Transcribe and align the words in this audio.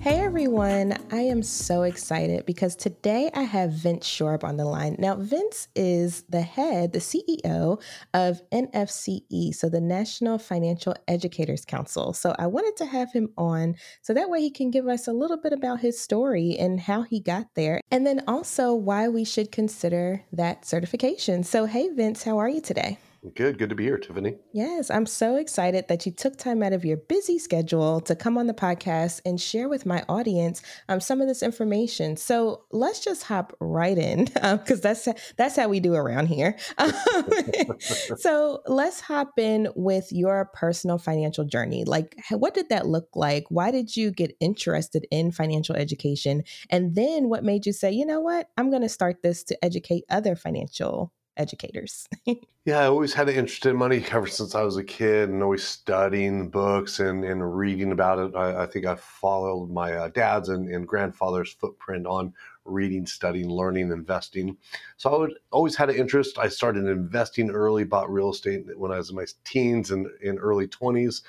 Hey 0.00 0.20
everyone, 0.20 0.96
I 1.12 1.20
am 1.20 1.42
so 1.42 1.82
excited 1.82 2.46
because 2.46 2.74
today 2.74 3.30
I 3.34 3.42
have 3.42 3.72
Vince 3.72 4.08
Shorb 4.08 4.44
on 4.44 4.56
the 4.56 4.64
line. 4.64 4.96
Now, 4.98 5.16
Vince 5.16 5.68
is 5.76 6.22
the 6.22 6.40
head, 6.40 6.94
the 6.94 7.00
CEO 7.00 7.78
of 8.14 8.40
NFEC, 8.50 9.54
so 9.54 9.68
the 9.68 9.82
National 9.82 10.38
Financial 10.38 10.94
Educators 11.06 11.66
Council. 11.66 12.14
So 12.14 12.34
I 12.38 12.46
wanted 12.46 12.78
to 12.78 12.86
have 12.86 13.12
him 13.12 13.34
on 13.36 13.74
so 14.00 14.14
that 14.14 14.30
way 14.30 14.40
he 14.40 14.50
can 14.50 14.70
give 14.70 14.88
us 14.88 15.06
a 15.06 15.12
little 15.12 15.36
bit 15.36 15.52
about 15.52 15.80
his 15.80 16.00
story 16.00 16.56
and 16.58 16.80
how 16.80 17.02
he 17.02 17.20
got 17.20 17.48
there, 17.54 17.82
and 17.90 18.06
then 18.06 18.24
also 18.26 18.72
why 18.72 19.06
we 19.06 19.26
should 19.26 19.52
consider 19.52 20.24
that 20.32 20.64
certification. 20.64 21.44
So, 21.44 21.66
hey 21.66 21.90
Vince, 21.90 22.22
how 22.22 22.38
are 22.38 22.48
you 22.48 22.62
today? 22.62 22.96
Good. 23.34 23.58
Good 23.58 23.68
to 23.68 23.74
be 23.74 23.84
here, 23.84 23.98
Tiffany. 23.98 24.36
Yes, 24.52 24.90
I'm 24.90 25.04
so 25.04 25.36
excited 25.36 25.88
that 25.88 26.06
you 26.06 26.12
took 26.12 26.38
time 26.38 26.62
out 26.62 26.72
of 26.72 26.86
your 26.86 26.96
busy 26.96 27.38
schedule 27.38 28.00
to 28.00 28.16
come 28.16 28.38
on 28.38 28.46
the 28.46 28.54
podcast 28.54 29.20
and 29.26 29.38
share 29.38 29.68
with 29.68 29.84
my 29.84 30.02
audience 30.08 30.62
um, 30.88 31.00
some 31.00 31.20
of 31.20 31.28
this 31.28 31.42
information. 31.42 32.16
So 32.16 32.64
let's 32.72 33.00
just 33.00 33.24
hop 33.24 33.54
right 33.60 33.98
in 33.98 34.24
because 34.24 34.70
um, 34.72 34.80
that's 34.80 35.08
that's 35.36 35.56
how 35.56 35.68
we 35.68 35.80
do 35.80 35.94
around 35.94 36.28
here. 36.28 36.56
so 38.16 38.62
let's 38.66 39.00
hop 39.00 39.38
in 39.38 39.68
with 39.76 40.10
your 40.12 40.50
personal 40.54 40.96
financial 40.96 41.44
journey. 41.44 41.84
Like, 41.84 42.16
what 42.30 42.54
did 42.54 42.70
that 42.70 42.86
look 42.86 43.08
like? 43.14 43.44
Why 43.50 43.70
did 43.70 43.96
you 43.96 44.12
get 44.12 44.34
interested 44.40 45.06
in 45.10 45.30
financial 45.30 45.76
education? 45.76 46.42
And 46.70 46.94
then 46.94 47.28
what 47.28 47.44
made 47.44 47.66
you 47.66 47.74
say, 47.74 47.92
you 47.92 48.06
know 48.06 48.20
what, 48.20 48.48
I'm 48.56 48.70
going 48.70 48.82
to 48.82 48.88
start 48.88 49.22
this 49.22 49.44
to 49.44 49.62
educate 49.62 50.04
other 50.08 50.36
financial 50.36 51.12
educators. 51.40 52.06
yeah, 52.64 52.80
I 52.80 52.86
always 52.86 53.14
had 53.14 53.28
an 53.28 53.34
interest 53.34 53.64
in 53.66 53.76
money 53.76 54.04
ever 54.10 54.26
since 54.26 54.54
I 54.54 54.62
was 54.62 54.76
a 54.76 54.84
kid 54.84 55.30
and 55.30 55.42
always 55.42 55.64
studying 55.64 56.50
books 56.50 57.00
and, 57.00 57.24
and 57.24 57.56
reading 57.56 57.92
about 57.92 58.18
it. 58.18 58.36
I, 58.36 58.64
I 58.64 58.66
think 58.66 58.84
I 58.86 58.96
followed 58.96 59.70
my 59.70 59.92
uh, 59.94 60.08
dad's 60.08 60.50
and, 60.50 60.68
and, 60.68 60.86
grandfather's 60.86 61.52
footprint 61.52 62.06
on 62.06 62.34
reading, 62.64 63.06
studying, 63.06 63.48
learning, 63.48 63.90
investing. 63.90 64.56
So 64.98 65.14
I 65.14 65.18
would 65.18 65.34
always 65.50 65.74
had 65.74 65.90
an 65.90 65.96
interest. 65.96 66.38
I 66.38 66.48
started 66.48 66.84
investing 66.84 67.50
early, 67.50 67.84
bought 67.84 68.12
real 68.12 68.30
estate 68.30 68.66
when 68.76 68.92
I 68.92 68.98
was 68.98 69.10
in 69.10 69.16
my 69.16 69.26
teens 69.44 69.90
and 69.90 70.06
in 70.22 70.38
early 70.38 70.68
20s. 70.68 71.22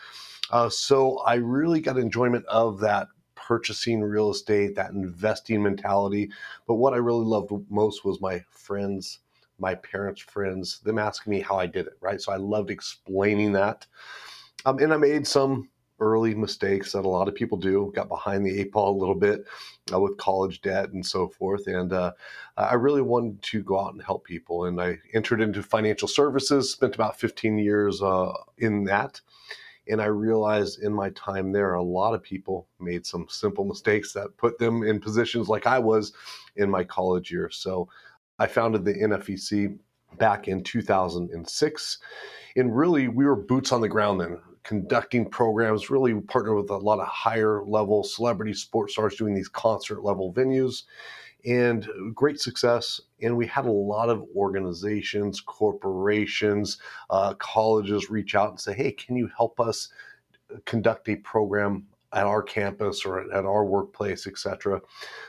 Uh, 0.52 0.70
so 0.70 1.20
I 1.20 1.36
really 1.36 1.80
got 1.80 1.98
enjoyment 1.98 2.46
of 2.48 2.80
that 2.82 3.08
purchasing 3.36 4.02
real 4.02 4.32
estate, 4.32 4.76
that 4.76 4.92
investing 4.92 5.64
mentality. 5.64 6.30
But 6.68 6.76
what 6.76 6.94
I 6.94 6.98
really 6.98 7.26
loved 7.26 7.52
most 7.70 8.06
was 8.06 8.22
my 8.22 8.44
friends 8.50 9.20
my 9.62 9.76
parents' 9.76 10.22
friends, 10.22 10.80
them 10.80 10.98
asking 10.98 11.32
me 11.32 11.40
how 11.40 11.56
I 11.56 11.68
did 11.68 11.88
it, 11.88 11.94
right? 12.02 12.20
So 12.20 12.34
I 12.34 12.38
loved 12.38 12.72
explaining 12.72 13.54
that. 13.54 13.86
Um, 14.66 14.80
and 14.80 14.94
I 14.94 14.98
made 14.98 15.26
some 15.26 15.70
early 16.00 16.34
mistakes 16.34 16.92
that 16.92 17.06
a 17.06 17.08
lot 17.08 17.28
of 17.28 17.36
people 17.36 17.58
do, 17.58 17.92
got 17.96 18.10
behind 18.10 18.44
the 18.44 18.60
eight 18.60 18.72
ball 18.72 18.98
a 18.98 19.00
little 19.00 19.16
bit 19.16 19.46
uh, 19.94 20.00
with 20.00 20.18
college 20.18 20.62
debt 20.62 20.90
and 20.90 21.06
so 21.06 21.28
forth. 21.28 21.68
And 21.68 21.94
uh, 21.94 22.12
I 22.58 22.74
really 22.74 23.04
wanted 23.04 23.42
to 23.44 23.62
go 23.62 23.80
out 23.80 23.94
and 23.94 24.02
help 24.02 24.26
people. 24.26 24.66
And 24.66 24.82
I 24.82 24.98
entered 25.14 25.42
into 25.42 25.62
financial 25.62 26.08
services, 26.08 26.72
spent 26.72 26.96
about 26.96 27.20
15 27.20 27.60
years 27.60 28.02
uh, 28.02 28.34
in 28.58 28.84
that. 28.86 29.22
And 29.88 30.02
I 30.02 30.06
realized 30.06 30.82
in 30.82 30.94
my 30.94 31.12
time 31.12 31.52
there, 31.52 31.74
a 31.74 31.84
lot 31.84 32.14
of 32.14 32.24
people 32.24 32.68
made 32.80 33.06
some 33.06 33.28
simple 33.30 33.66
mistakes 33.66 34.14
that 34.14 34.38
put 34.38 34.58
them 34.58 34.84
in 34.84 35.00
positions 35.00 35.50
like 35.50 35.68
I 35.68 35.80
was 35.80 36.14
in 36.56 36.70
my 36.70 36.84
college 36.84 37.32
years. 37.32 37.58
So 37.58 37.90
I 38.42 38.48
founded 38.48 38.84
the 38.84 38.96
NFEC 38.96 39.78
back 40.18 40.48
in 40.48 40.64
2006. 40.64 41.98
And 42.56 42.76
really, 42.76 43.08
we 43.08 43.24
were 43.24 43.36
boots 43.36 43.72
on 43.72 43.82
the 43.82 43.88
ground 43.88 44.20
then, 44.20 44.40
conducting 44.64 45.30
programs, 45.30 45.92
really 45.92 46.20
partnered 46.22 46.56
with 46.56 46.72
a 46.72 46.78
lot 46.78 47.00
of 47.00 47.08
higher 47.08 47.64
level 47.64 48.04
celebrity 48.04 48.54
sports 48.56 48.94
stars 48.94 49.16
doing 49.16 49.36
these 49.36 49.48
concert 49.48 50.04
level 50.04 50.34
venues 50.34 50.84
and 51.46 51.88
great 52.16 52.40
success. 52.40 53.00
And 53.22 53.38
we 53.38 53.46
had 53.46 53.68
a 53.68 53.72
lot 53.72 54.10
of 54.10 54.26
organizations, 54.36 55.40
corporations, 55.40 56.80
uh, 57.12 57.36
colleges 57.36 58.10
reach 58.10 58.34
out 58.34 58.50
and 58.50 58.60
say, 58.60 58.74
hey, 58.74 58.92
can 58.92 59.16
you 59.16 59.30
help 59.38 59.60
us 59.60 59.90
conduct 60.66 61.10
a 61.10 61.16
program 61.18 61.86
at 62.14 62.26
our 62.26 62.44
campus 62.44 63.06
or 63.06 63.32
at 63.34 63.46
our 63.46 63.66
workplace, 63.66 64.28
etc. 64.28 64.82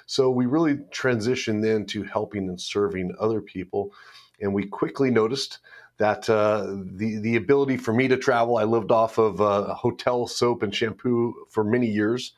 So 0.07 0.31
we 0.31 0.47
really 0.47 0.77
transitioned 0.91 1.63
then 1.63 1.87
to 1.87 2.03
helping 2.03 2.49
and 2.49 2.61
serving 2.61 3.15
other 3.21 3.41
people, 3.41 3.93
and 4.41 4.53
we 4.53 4.67
quickly 4.67 5.11
noticed 5.11 5.59
that 5.99 6.29
uh, 6.29 6.67
the 6.97 7.19
the 7.19 7.37
ability 7.37 7.77
for 7.77 7.93
me 7.93 8.09
to 8.09 8.17
travel. 8.17 8.57
I 8.57 8.65
lived 8.65 8.91
off 8.91 9.19
of 9.19 9.41
uh, 9.41 9.75
hotel 9.75 10.27
soap 10.27 10.63
and 10.63 10.75
shampoo 10.75 11.47
for 11.49 11.63
many 11.63 11.87
years. 11.87 12.33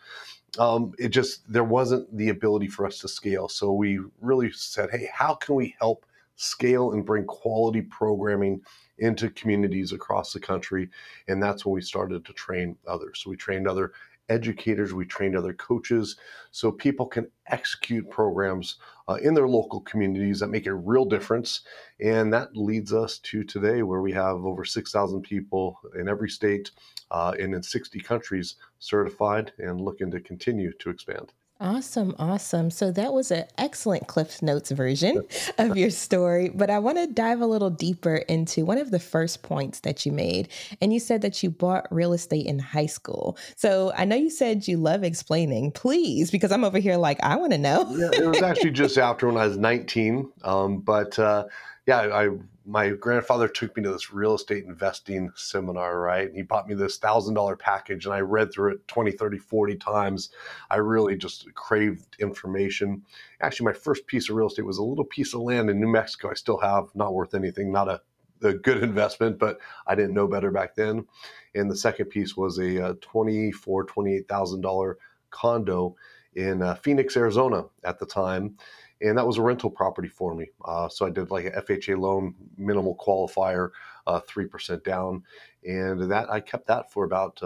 Um, 0.59 0.93
it 0.99 1.09
just 1.09 1.51
there 1.51 1.65
wasn't 1.65 2.15
the 2.17 2.29
ability 2.29 2.69
for 2.69 2.87
us 2.87 2.99
to 3.01 3.09
scale. 3.09 3.49
So 3.49 3.73
we 3.73 4.01
really 4.21 4.51
said, 4.53 4.91
hey, 4.91 5.09
how 5.13 5.35
can 5.35 5.55
we 5.55 5.75
help 5.81 6.05
scale 6.37 6.93
and 6.93 7.07
bring 7.07 7.25
quality 7.25 7.81
programming 7.81 8.61
into 8.99 9.31
communities 9.31 9.93
across 9.93 10.33
the 10.33 10.41
country? 10.41 10.91
And 11.27 11.43
that's 11.43 11.65
when 11.65 11.75
we 11.75 11.81
started 11.81 12.25
to 12.25 12.33
train 12.33 12.77
others. 12.87 13.21
So 13.23 13.31
we 13.31 13.37
trained 13.37 13.67
other 13.67 13.93
educators, 14.29 14.95
we 14.95 15.05
trained 15.05 15.37
other 15.37 15.53
coaches 15.55 16.17
so 16.51 16.71
people 16.73 17.07
can 17.07 17.27
execute 17.49 18.09
programs 18.11 18.77
uh, 19.09 19.15
in 19.15 19.35
their 19.35 19.49
local 19.49 19.81
communities 19.81 20.41
that 20.41 20.49
make 20.49 20.67
a 20.67 20.75
real 20.75 21.05
difference. 21.05 21.63
And 22.01 22.33
that 22.33 22.57
leads 22.57 22.93
us 22.93 23.19
to 23.19 23.45
today 23.45 23.83
where 23.83 24.01
we 24.01 24.13
have 24.13 24.45
over 24.45 24.65
6,000 24.65 25.23
people 25.23 25.79
in 25.99 26.09
every 26.09 26.31
state 26.31 26.71
uh, 27.11 27.35
and 27.39 27.55
in 27.55 27.63
60 27.63 28.01
countries 28.01 28.57
certified 28.79 29.53
and 29.59 29.81
looking 29.81 30.11
to 30.11 30.21
continue 30.21 30.73
to 30.79 30.91
expand. 30.91 31.33
Awesome, 31.61 32.17
awesome. 32.19 32.69
So 32.71 32.91
that 32.93 33.13
was 33.13 33.31
an 33.31 33.45
excellent 33.59 34.09
Cliff 34.09 34.43
Notes 34.43 34.73
version 34.73 35.23
of 35.59 35.77
your 35.77 35.91
story, 35.91 36.49
but 36.49 36.69
I 36.69 36.81
want 36.81 36.99
to 36.99 37.07
dive 37.07 37.41
a 37.41 37.47
little 37.47 37.71
deeper 37.71 38.17
into 38.17 38.65
one 38.65 38.77
of 38.77 38.91
the 38.91 38.99
first 38.99 39.43
points 39.43 39.81
that 39.81 40.05
you 40.05 40.11
made. 40.11 40.49
And 40.81 40.93
you 40.93 40.99
said 40.99 41.23
that 41.23 41.43
you 41.43 41.51
bought 41.51 41.87
real 41.93 42.13
estate 42.13 42.47
in 42.47 42.59
high 42.59 42.87
school. 42.87 43.39
So 43.55 43.93
I 43.97 44.05
know 44.05 44.17
you 44.17 44.31
said 44.31 44.67
you 44.67 44.77
love 44.79 45.05
explaining. 45.05 45.71
Please, 45.71 46.31
because 46.31 46.51
I'm 46.51 46.65
over 46.65 46.79
here 46.79 46.97
like, 46.97 47.23
I 47.23 47.37
want 47.37 47.53
to 47.53 47.59
know. 47.59 47.87
yeah, 47.97 48.11
it 48.13 48.27
was 48.27 48.43
actually 48.43 48.73
just 48.73 48.99
after 48.99 49.29
when 49.29 49.37
I 49.37 49.47
was 49.47 49.57
19. 49.57 50.31
Um, 50.43 50.81
but 50.81 51.17
uh, 51.21 51.45
yeah, 51.87 52.01
I 52.01 52.31
my 52.67 52.91
grandfather 52.91 53.47
took 53.47 53.77
me 53.77 53.83
to 53.83 53.93
this 53.93 54.13
real 54.13 54.35
estate 54.35 54.65
investing 54.65 55.31
seminar, 55.35 56.01
right? 56.01 56.27
And 56.27 56.37
he 56.37 56.43
bought 56.43 56.67
me 56.67 56.75
this 56.75 56.97
thousand 56.97 57.35
dollar 57.35 57.57
package 57.57 58.07
and 58.07 58.15
I 58.15 58.21
read 58.21 58.53
through 58.53 58.75
it 58.75 58.89
20, 58.89 59.13
30, 59.13 59.39
40 59.39 59.77
times. 59.77 60.31
I 60.71 60.77
really 60.77 61.17
just 61.17 61.53
craved 61.55 62.17
information. 62.21 63.03
Actually, 63.41 63.67
my 63.67 63.73
first 63.75 64.07
piece 64.07 64.31
of 64.31 64.37
real 64.37 64.47
estate 64.47 64.65
was 64.65 64.79
a 64.79 64.83
little 64.83 65.05
piece 65.05 65.35
of 65.35 65.41
land 65.41 65.69
in 65.69 65.79
New 65.81 65.89
Mexico. 65.89 66.31
I 66.31 66.35
still 66.35 66.59
have, 66.59 66.87
not 66.95 67.13
worth 67.13 67.35
anything, 67.35 67.71
not 67.71 67.89
a, 67.89 68.01
a 68.43 68.55
good 68.55 68.83
investment, 68.83 69.39
but 69.39 69.59
I 69.87 69.95
didn't 69.95 70.15
know 70.15 70.27
better 70.27 70.51
back 70.51 70.75
then. 70.75 71.07
And 71.55 71.71
the 71.71 71.77
second 71.77 72.07
piece 72.07 72.37
was 72.37 72.59
a, 72.59 72.91
uh, 72.91 72.95
$24,000, 72.95 73.87
$28,000 73.87 74.95
condo 75.31 75.97
in 76.35 76.63
uh, 76.63 76.75
Phoenix, 76.77 77.17
Arizona 77.17 77.65
at 77.85 77.99
the 77.99 78.07
time 78.07 78.57
and 79.05 79.19
that 79.19 79.27
was 79.27 79.37
a 79.37 79.43
rental 79.43 79.71
property 79.71 80.09
for 80.09 80.35
me. 80.35 80.47
Uh, 80.65 80.89
so 80.89 81.07
I 81.07 81.11
did 81.11 81.31
like 81.31 81.45
a 81.45 81.63
FHA 81.63 81.99
loan, 81.99 82.35
minimal 82.57 82.97
qualifier, 82.97 83.71
uh, 84.07 84.21
three 84.21 84.47
uh, 84.47 84.49
percent 84.49 84.85
down, 84.85 85.23
and 85.67 86.11
that 86.11 86.31
I 86.31 86.41
kept 86.41 86.67
that 86.69 86.91
for 86.91 87.05
about 87.05 87.37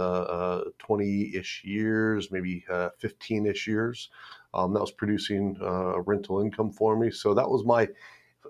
twenty-ish 0.79 1.63
uh, 1.65 1.69
uh, 1.69 1.71
years, 1.71 2.31
maybe 2.31 2.65
fifteen-ish 2.99 3.67
years. 3.67 4.11
Um, 4.55 4.73
that 4.73 4.81
was 4.81 4.93
producing 4.93 5.57
rental 6.07 6.41
income 6.41 6.71
for 6.71 6.97
me. 6.97 7.11
So 7.11 7.35
that 7.35 7.49
was 7.49 7.65
my 7.65 7.89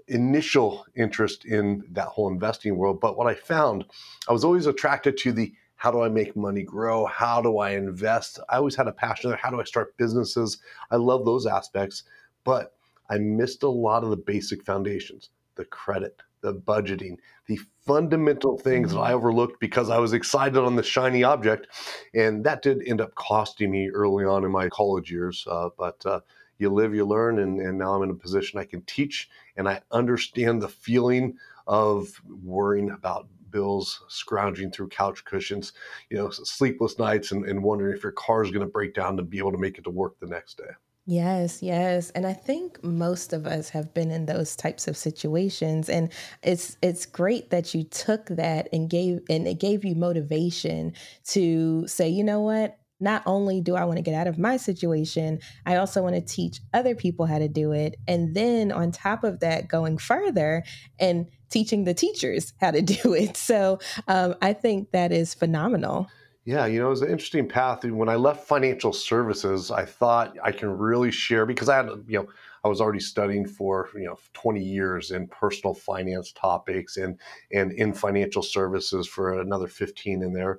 initial 0.07 0.87
interest 0.95 1.45
in 1.45 1.85
that 1.91 2.07
whole 2.07 2.29
investing 2.29 2.77
world. 2.77 3.01
But 3.01 3.17
what 3.17 3.27
I 3.27 3.35
found, 3.35 3.85
I 4.29 4.33
was 4.33 4.45
always 4.45 4.67
attracted 4.67 5.17
to 5.19 5.33
the 5.33 5.53
how 5.77 5.93
do 5.93 6.03
I 6.03 6.09
make 6.09 6.37
money 6.37 6.65
grow? 6.65 7.07
How 7.07 7.41
do 7.41 7.59
I 7.59 7.71
invest? 7.71 8.41
I 8.49 8.57
always 8.57 8.75
had 8.75 8.89
a 8.89 8.93
passion 8.93 9.31
there. 9.31 9.39
How 9.39 9.51
do 9.51 9.61
I 9.61 9.65
start 9.65 9.97
businesses? 9.97 10.59
I 10.91 10.97
love 10.97 11.25
those 11.25 11.47
aspects. 11.47 12.03
But 12.45 12.75
I 13.09 13.19
missed 13.19 13.63
a 13.63 13.69
lot 13.69 14.05
of 14.05 14.11
the 14.11 14.17
basic 14.17 14.65
foundations, 14.65 15.31
the 15.55 15.65
credit, 15.65 16.21
the 16.41 16.55
budgeting, 16.55 17.17
the 17.47 17.59
fundamental 17.87 18.59
things 18.59 18.93
that 18.93 19.01
I 19.01 19.09
mm-hmm. 19.09 19.17
overlooked 19.17 19.61
because 19.61 19.91
I 19.91 19.99
was 19.99 20.13
excited 20.13 20.59
on 20.59 20.77
the 20.77 20.83
shiny 20.83 21.25
object. 21.25 21.69
And 22.15 22.45
that 22.45 22.63
did 22.63 22.87
end 22.87 23.01
up 23.01 23.15
costing 23.15 23.71
me 23.71 23.89
early 23.89 24.25
on 24.25 24.45
in 24.45 24.51
my 24.51 24.69
college 24.69 25.11
years. 25.11 25.45
Uh, 25.51 25.71
but 25.77 26.05
uh, 26.07 26.21
you 26.59 26.71
live, 26.71 26.95
you 26.95 27.07
learn, 27.07 27.39
and, 27.39 27.61
and 27.61 27.79
now 27.79 27.95
I'm 27.95 28.03
in 28.03 28.11
a 28.11 28.15
position 28.15 28.59
I 28.59 28.65
can 28.65 28.83
teach 28.83 29.29
and 29.57 29.69
I 29.69 29.81
understand 29.91 30.63
the 30.63 30.69
feeling 30.69 31.37
of 31.67 32.21
worrying 32.43 32.91
about 32.91 33.29
bills, 33.51 34.03
scrounging 34.09 34.71
through 34.71 34.89
couch 34.89 35.25
cushions, 35.25 35.73
you 36.11 36.17
know, 36.17 36.31
sleepless 36.31 36.99
nights, 36.99 37.33
and, 37.33 37.47
and 37.47 37.63
wondering 37.63 37.97
if 37.97 38.03
your 38.03 38.13
car 38.13 38.43
is 38.43 38.51
going 38.51 38.67
to 38.67 38.71
break 38.71 38.95
down 38.95 39.17
to 39.17 39.23
be 39.23 39.39
able 39.39 39.53
to 39.53 39.59
make 39.59 39.79
it 39.79 39.85
to 39.85 39.91
work 39.91 40.19
the 40.21 40.27
next 40.27 40.59
day. 40.59 40.71
Yes, 41.11 41.63
yes. 41.63 42.11
And 42.11 42.27
I 42.27 42.35
think 42.35 42.85
most 42.85 43.33
of 43.33 43.47
us 43.47 43.71
have 43.71 43.95
been 43.95 44.11
in 44.11 44.27
those 44.27 44.55
types 44.55 44.87
of 44.87 44.95
situations 44.97 45.89
and 45.89 46.13
it's 46.43 46.77
it's 46.83 47.07
great 47.07 47.49
that 47.49 47.75
you 47.75 47.85
took 47.85 48.27
that 48.27 48.69
and 48.75 48.91
gave 48.91 49.21
and 49.31 49.49
it 49.49 49.59
gave 49.59 49.87
you 49.87 49.95
motivation 49.95 50.93
to 51.29 51.89
say, 51.89 52.11
you 52.11 52.23
know 52.23 52.41
what? 52.41 52.77
Not 53.01 53.23
only 53.25 53.63
do 53.63 53.75
I 53.75 53.85
want 53.87 53.97
to 53.97 54.03
get 54.03 54.13
out 54.13 54.27
of 54.27 54.39
my 54.39 54.59
situation, 54.59 55.39
I 55.65 55.77
also 55.77 56.03
want 56.03 56.17
to 56.17 56.21
teach 56.21 56.61
other 56.75 56.95
people 56.95 57.25
how 57.25 57.39
to 57.39 57.49
do 57.49 57.73
it. 57.73 57.97
And 58.07 58.35
then 58.35 58.71
on 58.71 58.93
top 58.93 59.25
of 59.25 59.41
that, 59.41 59.67
going 59.69 59.97
further 59.97 60.63
and 60.99 61.27
teaching 61.49 61.85
the 61.85 61.95
teachers 61.95 62.53
how 62.61 62.73
to 62.73 62.83
do 63.03 63.15
it. 63.15 63.39
So 63.39 63.79
um, 64.09 64.35
I 64.43 64.53
think 64.53 64.91
that 64.91 65.11
is 65.13 65.33
phenomenal. 65.33 66.09
Yeah, 66.49 66.65
you 66.65 66.81
know, 66.81 66.87
it 66.87 66.91
was 66.91 67.03
an 67.03 67.11
interesting 67.11 67.47
path. 67.47 67.85
When 67.85 68.09
I 68.09 68.15
left 68.17 68.49
financial 68.49 68.95
services, 68.95 69.71
I 69.71 69.85
thought 69.85 70.35
I 70.43 70.51
can 70.51 70.71
really 70.71 71.11
share 71.11 71.45
because 71.45 71.69
I 71.69 71.77
had, 71.77 71.89
you 72.07 72.21
know, 72.21 72.29
I 72.65 72.69
was 72.69 72.81
already 72.81 73.01
studying 73.01 73.47
for, 73.47 73.91
you 73.95 74.05
know, 74.07 74.19
20 74.33 74.63
years 74.65 75.11
in 75.11 75.29
personal 75.29 75.75
finance 75.75 76.33
topics 76.33 76.97
and 76.97 77.19
and 77.53 77.73
in 77.73 77.93
financial 77.93 78.43
services 78.43 79.07
for 79.07 79.39
another 79.43 79.67
15 79.67 80.23
in 80.23 80.33
there. 80.33 80.59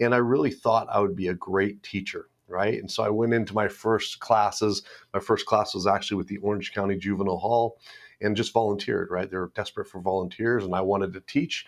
And 0.00 0.12
I 0.12 0.18
really 0.18 0.50
thought 0.50 0.88
I 0.90 0.98
would 0.98 1.14
be 1.14 1.28
a 1.28 1.34
great 1.34 1.84
teacher, 1.84 2.30
right? 2.48 2.74
And 2.80 2.90
so 2.90 3.04
I 3.04 3.08
went 3.08 3.32
into 3.32 3.54
my 3.54 3.68
first 3.68 4.18
classes. 4.18 4.82
My 5.14 5.20
first 5.20 5.46
class 5.46 5.72
was 5.72 5.86
actually 5.86 6.16
with 6.16 6.26
the 6.26 6.38
Orange 6.38 6.72
County 6.72 6.96
Juvenile 6.96 7.38
Hall 7.38 7.78
and 8.20 8.36
just 8.36 8.52
volunteered, 8.52 9.12
right? 9.12 9.30
They 9.30 9.36
were 9.36 9.52
desperate 9.54 9.86
for 9.88 10.00
volunteers 10.00 10.64
and 10.64 10.74
I 10.74 10.80
wanted 10.80 11.12
to 11.12 11.20
teach 11.20 11.64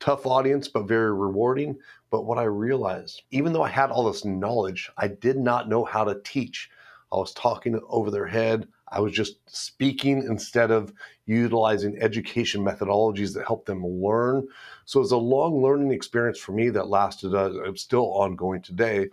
tough 0.00 0.26
audience, 0.26 0.68
but 0.68 0.86
very 0.86 1.12
rewarding. 1.12 1.76
But 2.16 2.24
what 2.24 2.38
I 2.38 2.44
realized, 2.44 3.24
even 3.30 3.52
though 3.52 3.62
I 3.62 3.68
had 3.68 3.90
all 3.90 4.10
this 4.10 4.24
knowledge, 4.24 4.90
I 4.96 5.06
did 5.06 5.36
not 5.36 5.68
know 5.68 5.84
how 5.84 6.02
to 6.02 6.18
teach. 6.24 6.70
I 7.12 7.16
was 7.16 7.34
talking 7.34 7.78
over 7.90 8.10
their 8.10 8.26
head. 8.26 8.68
I 8.88 9.00
was 9.00 9.12
just 9.12 9.36
speaking 9.46 10.22
instead 10.22 10.70
of 10.70 10.94
utilizing 11.26 11.98
education 12.00 12.64
methodologies 12.64 13.34
that 13.34 13.46
help 13.46 13.66
them 13.66 13.86
learn. 13.86 14.48
So 14.86 14.98
it 14.98 15.02
was 15.02 15.12
a 15.12 15.18
long 15.18 15.62
learning 15.62 15.92
experience 15.92 16.38
for 16.38 16.52
me 16.52 16.70
that 16.70 16.88
lasted, 16.88 17.34
uh, 17.34 17.74
still 17.74 18.06
ongoing 18.06 18.62
today. 18.62 19.08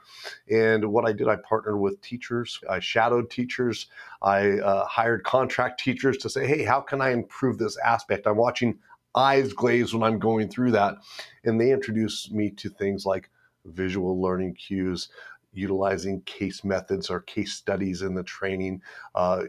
And 0.50 0.86
what 0.86 1.06
I 1.06 1.12
did, 1.12 1.28
I 1.28 1.36
partnered 1.36 1.82
with 1.82 2.00
teachers. 2.00 2.62
I 2.70 2.80
shadowed 2.80 3.30
teachers. 3.30 3.88
I 4.22 4.60
uh, 4.60 4.86
hired 4.86 5.26
contract 5.26 5.82
teachers 5.82 6.16
to 6.20 6.30
say, 6.30 6.48
hey, 6.48 6.64
how 6.64 6.80
can 6.80 7.02
I 7.02 7.10
improve 7.10 7.58
this 7.58 7.76
aspect? 7.80 8.28
I'm 8.28 8.38
watching 8.38 8.80
eyes 9.16 9.54
glaze 9.54 9.94
when 9.94 10.04
I'm 10.04 10.20
going 10.20 10.50
through 10.50 10.72
that. 10.72 10.96
And 11.44 11.60
they 11.60 11.72
introduced 11.72 12.32
me 12.32 12.50
to 12.52 12.70
things 12.70 13.06
like 13.06 13.30
visual 13.66 14.22
learning 14.22 14.56
cues, 14.56 15.10
utilizing 15.54 16.22
case 16.22 16.64
methods 16.64 17.10
or 17.10 17.22
case 17.22 17.54
studies 17.54 18.02
in 18.02 18.16
the 18.16 18.24
training, 18.24 18.82
uh, 19.16 19.44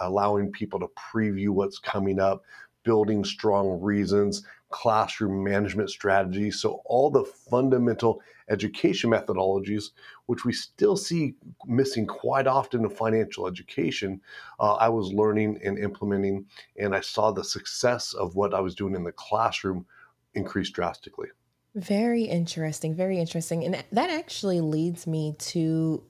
allowing 0.00 0.50
people 0.50 0.80
to 0.80 0.88
preview 0.88 1.50
what's 1.50 1.78
coming 1.78 2.18
up, 2.18 2.42
building 2.84 3.24
strong 3.24 3.80
reasons, 3.80 4.44
classroom 4.70 5.44
management 5.44 5.90
strategies. 5.90 6.60
So, 6.60 6.82
all 6.86 7.10
the 7.10 7.24
fundamental 7.24 8.22
education 8.52 9.10
methodologies, 9.10 9.90
which 10.26 10.44
we 10.44 10.52
still 10.52 10.96
see 10.96 11.34
missing 11.66 12.06
quite 12.06 12.46
often 12.46 12.84
in 12.84 12.90
financial 12.90 13.48
education, 13.48 14.20
uh, 14.60 14.74
I 14.74 14.88
was 14.88 15.12
learning 15.12 15.58
and 15.64 15.78
implementing, 15.78 16.46
and 16.78 16.94
I 16.94 17.00
saw 17.00 17.32
the 17.32 17.42
success 17.42 18.12
of 18.12 18.36
what 18.36 18.54
I 18.54 18.60
was 18.60 18.74
doing 18.74 18.94
in 18.94 19.04
the 19.04 19.12
classroom 19.12 19.86
increase 20.34 20.70
drastically. 20.70 21.28
Very 21.74 22.24
interesting. 22.24 22.94
Very 22.94 23.18
interesting. 23.18 23.64
And 23.64 23.82
that 23.92 24.10
actually 24.10 24.60
leads 24.60 25.06
me 25.06 25.34
to 25.38 26.04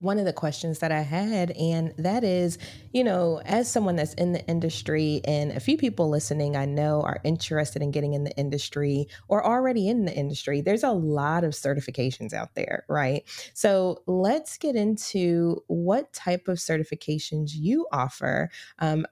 one 0.00 0.18
of 0.18 0.24
the 0.24 0.32
questions 0.32 0.78
that 0.78 0.92
I 0.92 1.00
had, 1.00 1.50
and 1.52 1.92
that 1.98 2.22
is, 2.22 2.56
you 2.92 3.02
know, 3.02 3.40
as 3.44 3.70
someone 3.70 3.96
that's 3.96 4.14
in 4.14 4.32
the 4.32 4.46
industry, 4.46 5.20
and 5.24 5.50
a 5.50 5.60
few 5.60 5.76
people 5.76 6.08
listening 6.08 6.56
I 6.56 6.66
know 6.66 7.02
are 7.02 7.20
interested 7.24 7.82
in 7.82 7.90
getting 7.90 8.14
in 8.14 8.22
the 8.22 8.36
industry 8.36 9.08
or 9.28 9.44
already 9.44 9.88
in 9.88 10.04
the 10.04 10.14
industry, 10.14 10.60
there's 10.60 10.84
a 10.84 10.92
lot 10.92 11.42
of 11.42 11.50
certifications 11.50 12.32
out 12.32 12.54
there, 12.54 12.84
right? 12.88 13.24
So 13.54 14.02
let's 14.06 14.56
get 14.56 14.76
into 14.76 15.64
what 15.66 16.12
type 16.12 16.46
of 16.46 16.58
certifications 16.58 17.50
you 17.54 17.86
offer. 17.92 18.50
Um, 18.78 19.04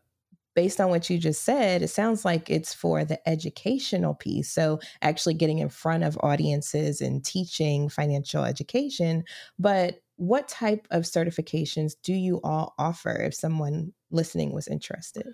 based 0.54 0.80
on 0.80 0.88
what 0.88 1.10
you 1.10 1.18
just 1.18 1.42
said, 1.44 1.82
it 1.82 1.88
sounds 1.88 2.24
like 2.24 2.48
it's 2.48 2.72
for 2.72 3.04
the 3.04 3.28
educational 3.28 4.14
piece. 4.14 4.50
So, 4.50 4.80
actually 5.02 5.34
getting 5.34 5.58
in 5.58 5.68
front 5.68 6.02
of 6.02 6.18
audiences 6.22 7.00
and 7.02 7.24
teaching 7.24 7.88
financial 7.90 8.42
education. 8.44 9.24
But 9.58 10.00
what 10.16 10.48
type 10.48 10.86
of 10.90 11.02
certifications 11.02 11.94
do 12.02 12.12
you 12.12 12.40
all 12.42 12.74
offer 12.78 13.10
if 13.22 13.34
someone 13.34 13.92
listening 14.10 14.52
was 14.52 14.68
interested? 14.68 15.26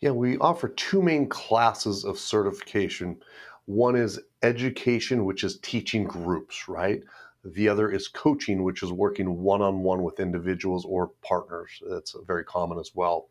Yeah, 0.00 0.12
we 0.12 0.38
offer 0.38 0.68
two 0.68 1.02
main 1.02 1.28
classes 1.28 2.04
of 2.04 2.18
certification. 2.18 3.20
One 3.66 3.96
is 3.96 4.20
education, 4.42 5.24
which 5.24 5.42
is 5.44 5.58
teaching 5.58 6.04
groups, 6.04 6.68
right? 6.68 7.02
The 7.44 7.68
other 7.68 7.90
is 7.90 8.08
coaching, 8.08 8.62
which 8.62 8.82
is 8.82 8.92
working 8.92 9.38
one 9.38 9.62
on 9.62 9.80
one 9.80 10.02
with 10.02 10.20
individuals 10.20 10.84
or 10.84 11.12
partners. 11.22 11.70
That's 11.88 12.14
very 12.26 12.44
common 12.44 12.78
as 12.78 12.92
well. 12.94 13.28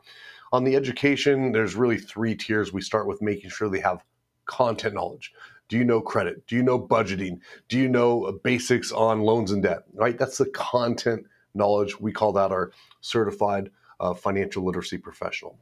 On 0.51 0.63
the 0.63 0.75
education, 0.75 1.51
there's 1.51 1.75
really 1.75 1.97
three 1.97 2.35
tiers. 2.35 2.73
We 2.73 2.81
start 2.81 3.07
with 3.07 3.21
making 3.21 3.49
sure 3.49 3.69
they 3.69 3.79
have 3.79 4.03
content 4.45 4.95
knowledge. 4.95 5.33
Do 5.69 5.77
you 5.77 5.83
know 5.83 6.01
credit? 6.01 6.45
Do 6.47 6.55
you 6.55 6.63
know 6.63 6.79
budgeting? 6.79 7.39
Do 7.67 7.77
you 7.77 7.89
know 7.89 8.23
uh, 8.23 8.31
basics 8.31 8.91
on 8.91 9.21
loans 9.21 9.51
and 9.51 9.61
debt? 9.61 9.83
Right? 9.93 10.17
That's 10.17 10.37
the 10.37 10.49
content 10.51 11.25
knowledge. 11.53 11.99
We 11.99 12.11
call 12.11 12.31
that 12.33 12.51
our 12.51 12.71
certified 13.01 13.69
uh, 13.99 14.13
financial 14.13 14.63
literacy 14.63 14.97
professional. 14.97 15.57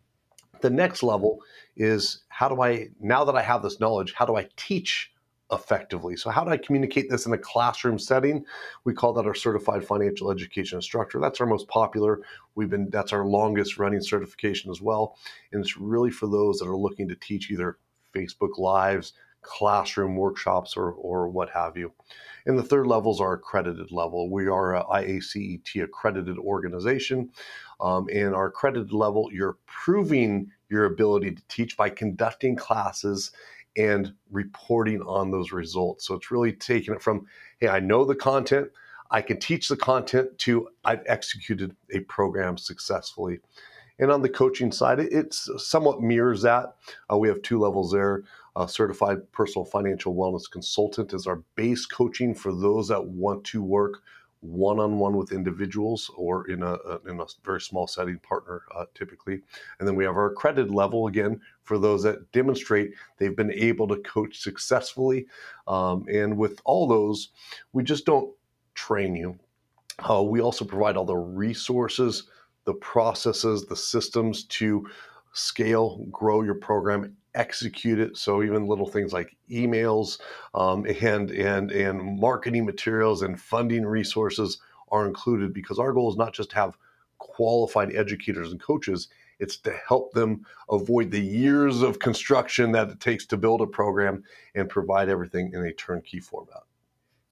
The 0.61 0.69
next 0.69 1.03
level 1.03 1.41
is 1.75 2.23
how 2.29 2.49
do 2.49 2.61
I, 2.61 2.87
now 2.99 3.23
that 3.25 3.35
I 3.35 3.41
have 3.41 3.63
this 3.63 3.79
knowledge, 3.79 4.13
how 4.13 4.25
do 4.25 4.35
I 4.35 4.47
teach 4.55 5.11
effectively? 5.51 6.15
So, 6.15 6.29
how 6.29 6.43
do 6.43 6.51
I 6.51 6.57
communicate 6.57 7.09
this 7.09 7.25
in 7.25 7.33
a 7.33 7.37
classroom 7.37 7.99
setting? 7.99 8.45
We 8.83 8.93
call 8.93 9.13
that 9.13 9.25
our 9.25 9.35
certified 9.35 9.85
financial 9.85 10.31
education 10.31 10.77
instructor. 10.77 11.19
That's 11.19 11.41
our 11.41 11.47
most 11.47 11.67
popular. 11.67 12.21
We've 12.55 12.69
been, 12.69 12.89
that's 12.89 13.13
our 13.13 13.25
longest 13.25 13.77
running 13.77 14.01
certification 14.01 14.71
as 14.71 14.81
well. 14.81 15.17
And 15.51 15.61
it's 15.61 15.77
really 15.77 16.11
for 16.11 16.27
those 16.27 16.59
that 16.59 16.67
are 16.67 16.77
looking 16.77 17.07
to 17.09 17.15
teach 17.15 17.51
either 17.51 17.77
Facebook 18.13 18.57
Lives, 18.57 19.13
classroom 19.45 20.15
workshops 20.15 20.75
or, 20.75 20.91
or 20.91 21.29
what 21.29 21.49
have 21.51 21.77
you. 21.77 21.91
And 22.45 22.57
the 22.57 22.63
third 22.63 22.87
level 22.87 23.13
is 23.13 23.21
our 23.21 23.33
accredited 23.33 23.91
level. 23.91 24.29
We 24.29 24.47
are 24.47 24.75
a 24.75 24.83
IACET 24.83 25.83
accredited 25.83 26.37
organization. 26.37 27.31
Um, 27.79 28.07
and 28.13 28.35
our 28.35 28.47
accredited 28.47 28.93
level, 28.93 29.29
you're 29.31 29.57
proving 29.65 30.51
your 30.69 30.85
ability 30.85 31.31
to 31.31 31.41
teach 31.47 31.77
by 31.77 31.89
conducting 31.89 32.55
classes 32.55 33.31
and 33.77 34.13
reporting 34.31 35.01
on 35.01 35.31
those 35.31 35.51
results. 35.51 36.07
So 36.07 36.15
it's 36.15 36.31
really 36.31 36.53
taking 36.53 36.93
it 36.93 37.01
from, 37.01 37.27
hey, 37.59 37.67
I 37.67 37.79
know 37.79 38.05
the 38.05 38.15
content, 38.15 38.69
I 39.11 39.21
can 39.21 39.39
teach 39.39 39.67
the 39.67 39.77
content, 39.77 40.37
to 40.39 40.69
I've 40.83 41.03
executed 41.07 41.75
a 41.93 41.99
program 42.01 42.57
successfully. 42.57 43.39
And 43.99 44.11
on 44.11 44.21
the 44.21 44.29
coaching 44.29 44.71
side, 44.71 44.99
it's 44.99 45.49
somewhat 45.57 46.01
mirrors 46.01 46.41
that. 46.41 46.75
Uh, 47.11 47.17
we 47.17 47.27
have 47.27 47.41
two 47.41 47.59
levels 47.59 47.91
there. 47.91 48.23
A 48.57 48.67
certified 48.67 49.31
personal 49.31 49.65
financial 49.65 50.15
wellness 50.15 50.49
consultant 50.49 51.13
is 51.13 51.27
our 51.27 51.43
base 51.55 51.85
coaching 51.85 52.33
for 52.33 52.53
those 52.53 52.87
that 52.87 53.05
want 53.05 53.43
to 53.45 53.61
work 53.61 54.01
one-on-one 54.45 55.17
with 55.17 55.31
individuals 55.31 56.11
or 56.15 56.47
in 56.49 56.61
a, 56.63 56.77
in 57.07 57.19
a 57.19 57.25
very 57.43 57.59
small 57.59 57.87
setting 57.87 58.19
partner 58.19 58.61
uh, 58.75 58.85
typically. 58.93 59.41
And 59.79 59.87
then 59.87 59.95
we 59.95 60.03
have 60.03 60.15
our 60.15 60.31
accredited 60.31 60.71
level 60.71 61.07
again 61.07 61.41
for 61.63 61.77
those 61.77 62.03
that 62.03 62.31
demonstrate 62.31 62.93
they've 63.17 63.35
been 63.35 63.51
able 63.51 63.87
to 63.87 63.97
coach 63.97 64.39
successfully. 64.39 65.25
Um, 65.67 66.05
and 66.11 66.37
with 66.37 66.61
all 66.63 66.87
those 66.87 67.29
we 67.73 67.83
just 67.83 68.05
don't 68.05 68.33
train 68.73 69.15
you. 69.15 69.37
Uh, 70.09 70.21
we 70.21 70.41
also 70.41 70.65
provide 70.65 70.97
all 70.97 71.05
the 71.05 71.15
resources 71.15 72.29
the 72.65 72.73
processes 72.75 73.65
the 73.65 73.75
systems 73.75 74.43
to 74.45 74.87
scale 75.33 76.05
grow 76.11 76.41
your 76.41 76.55
program 76.55 77.15
execute 77.35 77.99
it. 77.99 78.17
So 78.17 78.41
even 78.41 78.67
little 78.67 78.87
things 78.87 79.13
like 79.13 79.35
emails 79.49 80.19
um, 80.53 80.85
and 80.85 81.31
and 81.31 81.71
and 81.71 82.19
marketing 82.19 82.65
materials 82.65 83.21
and 83.21 83.39
funding 83.39 83.85
resources 83.85 84.59
are 84.89 85.07
included 85.07 85.53
because 85.53 85.79
our 85.79 85.93
goal 85.93 86.09
is 86.09 86.17
not 86.17 86.33
just 86.33 86.51
to 86.51 86.55
have 86.55 86.77
qualified 87.17 87.95
educators 87.95 88.51
and 88.51 88.61
coaches. 88.61 89.09
It's 89.39 89.57
to 89.57 89.73
help 89.87 90.13
them 90.13 90.45
avoid 90.69 91.11
the 91.11 91.19
years 91.19 91.81
of 91.81 91.99
construction 91.99 92.71
that 92.71 92.89
it 92.89 92.99
takes 93.01 93.25
to 93.27 93.37
build 93.37 93.61
a 93.61 93.67
program 93.67 94.23
and 94.53 94.69
provide 94.69 95.09
everything 95.09 95.51
in 95.53 95.65
a 95.65 95.73
turnkey 95.73 96.21
format. 96.21 96.63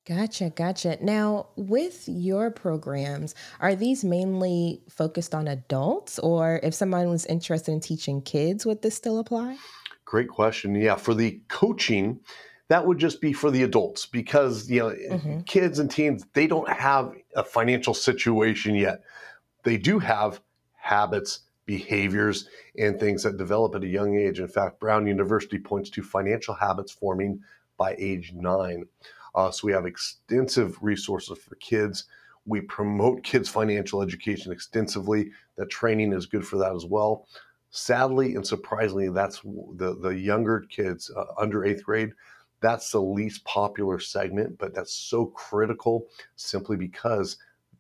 Gotcha, 0.05 0.49
gotcha. 0.49 0.97
Now, 0.99 1.47
with 1.55 2.09
your 2.09 2.51
programs, 2.51 3.35
are 3.61 3.73
these 3.73 4.03
mainly 4.03 4.81
focused 4.89 5.33
on 5.33 5.47
adults, 5.47 6.19
or 6.19 6.59
if 6.61 6.73
someone 6.73 7.09
was 7.09 7.25
interested 7.27 7.71
in 7.71 7.79
teaching 7.79 8.21
kids, 8.21 8.65
would 8.65 8.81
this 8.81 8.95
still 8.95 9.17
apply? 9.17 9.55
Great 10.13 10.29
question. 10.29 10.75
Yeah, 10.75 10.93
for 10.93 11.15
the 11.15 11.41
coaching, 11.47 12.19
that 12.67 12.85
would 12.85 12.99
just 12.99 13.19
be 13.19 13.33
for 13.33 13.49
the 13.49 13.63
adults 13.63 14.05
because 14.05 14.69
you 14.69 14.79
know 14.81 14.89
mm-hmm. 14.91 15.39
kids 15.39 15.79
and 15.79 15.89
teens 15.89 16.23
they 16.33 16.45
don't 16.45 16.69
have 16.69 17.15
a 17.35 17.43
financial 17.43 17.95
situation 17.95 18.75
yet. 18.75 19.01
They 19.63 19.75
do 19.75 19.97
have 19.97 20.39
habits, 20.75 21.39
behaviors, 21.65 22.47
and 22.77 22.99
things 22.99 23.23
that 23.23 23.37
develop 23.37 23.73
at 23.73 23.83
a 23.83 23.87
young 23.87 24.15
age. 24.15 24.39
In 24.39 24.47
fact, 24.47 24.79
Brown 24.79 25.07
University 25.07 25.57
points 25.57 25.89
to 25.89 26.03
financial 26.03 26.53
habits 26.53 26.91
forming 26.91 27.39
by 27.75 27.95
age 27.97 28.33
nine. 28.35 28.85
Uh, 29.33 29.49
so 29.49 29.65
we 29.65 29.73
have 29.73 29.87
extensive 29.87 30.77
resources 30.79 31.39
for 31.39 31.55
kids. 31.55 32.03
We 32.45 32.61
promote 32.61 33.23
kids' 33.23 33.49
financial 33.49 34.03
education 34.03 34.51
extensively. 34.51 35.31
That 35.55 35.71
training 35.71 36.13
is 36.13 36.27
good 36.27 36.45
for 36.45 36.57
that 36.57 36.75
as 36.75 36.85
well. 36.85 37.25
Sadly 37.75 38.35
and 38.35 38.45
surprisingly, 38.45 39.09
that's 39.09 39.41
the, 39.41 39.97
the 39.99 40.09
younger 40.09 40.59
kids 40.69 41.09
uh, 41.17 41.25
under 41.39 41.65
eighth 41.65 41.83
grade. 41.83 42.11
That's 42.61 42.91
the 42.91 43.01
least 43.01 43.43
popular 43.45 43.99
segment, 43.99 44.59
but 44.59 44.75
that's 44.75 44.93
so 44.93 45.25
critical 45.25 46.05
simply 46.35 46.77
because 46.77 47.37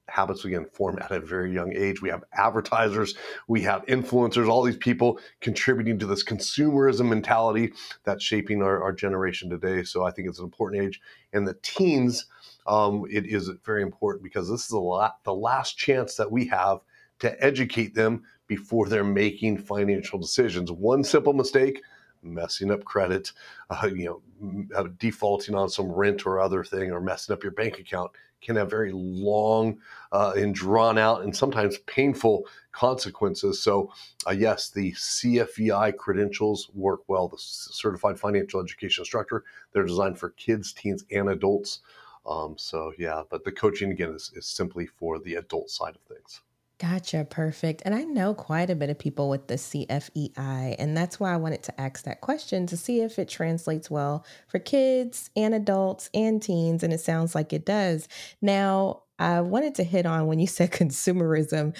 habits 0.07 0.45
again 0.45 0.65
form 0.73 0.97
at 0.99 1.11
a 1.11 1.19
very 1.19 1.53
young 1.53 1.71
age. 1.75 2.01
We 2.01 2.09
have 2.09 2.23
advertisers, 2.33 3.13
we 3.47 3.61
have 3.61 3.85
influencers, 3.85 4.49
all 4.49 4.63
these 4.63 4.77
people 4.77 5.19
contributing 5.41 5.99
to 5.99 6.07
this 6.07 6.23
consumerism 6.23 7.07
mentality 7.07 7.71
that's 8.03 8.23
shaping 8.23 8.63
our, 8.63 8.81
our 8.81 8.93
generation 8.93 9.47
today. 9.47 9.83
So 9.83 10.03
I 10.05 10.09
think 10.09 10.27
it's 10.27 10.39
an 10.39 10.45
important 10.45 10.81
age. 10.81 11.01
And 11.33 11.47
the 11.47 11.57
teens, 11.61 12.25
um, 12.65 13.05
it 13.11 13.27
is 13.27 13.47
very 13.63 13.83
important 13.83 14.23
because 14.23 14.49
this 14.49 14.65
is 14.65 14.71
a 14.71 14.79
lot 14.79 15.23
the 15.23 15.35
last 15.35 15.77
chance 15.77 16.15
that 16.15 16.31
we 16.31 16.47
have 16.47 16.79
to 17.19 17.43
educate 17.43 17.93
them 17.93 18.23
before 18.55 18.87
they're 18.87 19.03
making 19.03 19.57
financial 19.57 20.19
decisions. 20.19 20.71
One 20.71 21.03
simple 21.03 21.33
mistake 21.33 21.81
messing 22.21 22.71
up 22.71 22.83
credit, 22.85 23.31
uh, 23.69 23.89
you 23.93 24.21
know, 24.39 24.87
defaulting 24.99 25.55
on 25.55 25.69
some 25.69 25.91
rent 25.91 26.25
or 26.25 26.39
other 26.39 26.63
thing, 26.63 26.91
or 26.91 27.01
messing 27.01 27.33
up 27.33 27.43
your 27.43 27.51
bank 27.51 27.79
account 27.79 28.11
can 28.41 28.55
have 28.55 28.69
very 28.69 28.91
long 28.93 29.79
uh, 30.11 30.33
and 30.35 30.53
drawn 30.53 30.97
out 30.97 31.23
and 31.23 31.35
sometimes 31.35 31.79
painful 31.87 32.45
consequences. 32.71 33.59
So, 33.61 33.91
uh, 34.27 34.31
yes, 34.31 34.69
the 34.69 34.91
CFEI 34.91 35.97
credentials 35.97 36.69
work 36.75 37.01
well. 37.07 37.27
The 37.27 37.37
Certified 37.39 38.19
Financial 38.19 38.61
Education 38.61 39.01
Instructor, 39.01 39.43
they're 39.71 39.85
designed 39.85 40.19
for 40.19 40.29
kids, 40.31 40.73
teens, 40.73 41.05
and 41.11 41.29
adults. 41.29 41.79
Um, 42.25 42.55
so, 42.57 42.93
yeah, 42.99 43.23
but 43.31 43.43
the 43.43 43.51
coaching 43.51 43.91
again 43.91 44.13
is, 44.13 44.31
is 44.35 44.45
simply 44.45 44.85
for 44.85 45.19
the 45.19 45.35
adult 45.35 45.69
side 45.69 45.95
of 45.95 46.01
things. 46.15 46.41
Gotcha. 46.79 47.25
Perfect. 47.29 47.83
And 47.85 47.95
I 47.95 48.03
know 48.03 48.33
quite 48.33 48.69
a 48.69 48.75
bit 48.75 48.89
of 48.89 48.99
people 48.99 49.29
with 49.29 49.47
the 49.47 49.57
CFEI. 49.57 50.75
And 50.77 50.97
that's 50.97 51.19
why 51.19 51.31
I 51.33 51.37
wanted 51.37 51.63
to 51.63 51.81
ask 51.81 52.03
that 52.03 52.19
question 52.21 52.65
to 52.67 52.75
see 52.75 53.01
if 53.01 53.17
it 53.19 53.29
translates 53.29 53.89
well 53.89 54.25
for 54.47 54.59
kids 54.59 55.29
and 55.35 55.53
adults 55.55 56.09
and 56.13 56.41
teens. 56.41 56.83
And 56.83 56.91
it 56.91 56.99
sounds 56.99 57.35
like 57.35 57.53
it 57.53 57.65
does. 57.65 58.07
Now, 58.41 59.03
I 59.19 59.41
wanted 59.41 59.75
to 59.75 59.83
hit 59.83 60.05
on 60.05 60.25
when 60.27 60.39
you 60.39 60.47
said 60.47 60.71
consumerism 60.73 61.77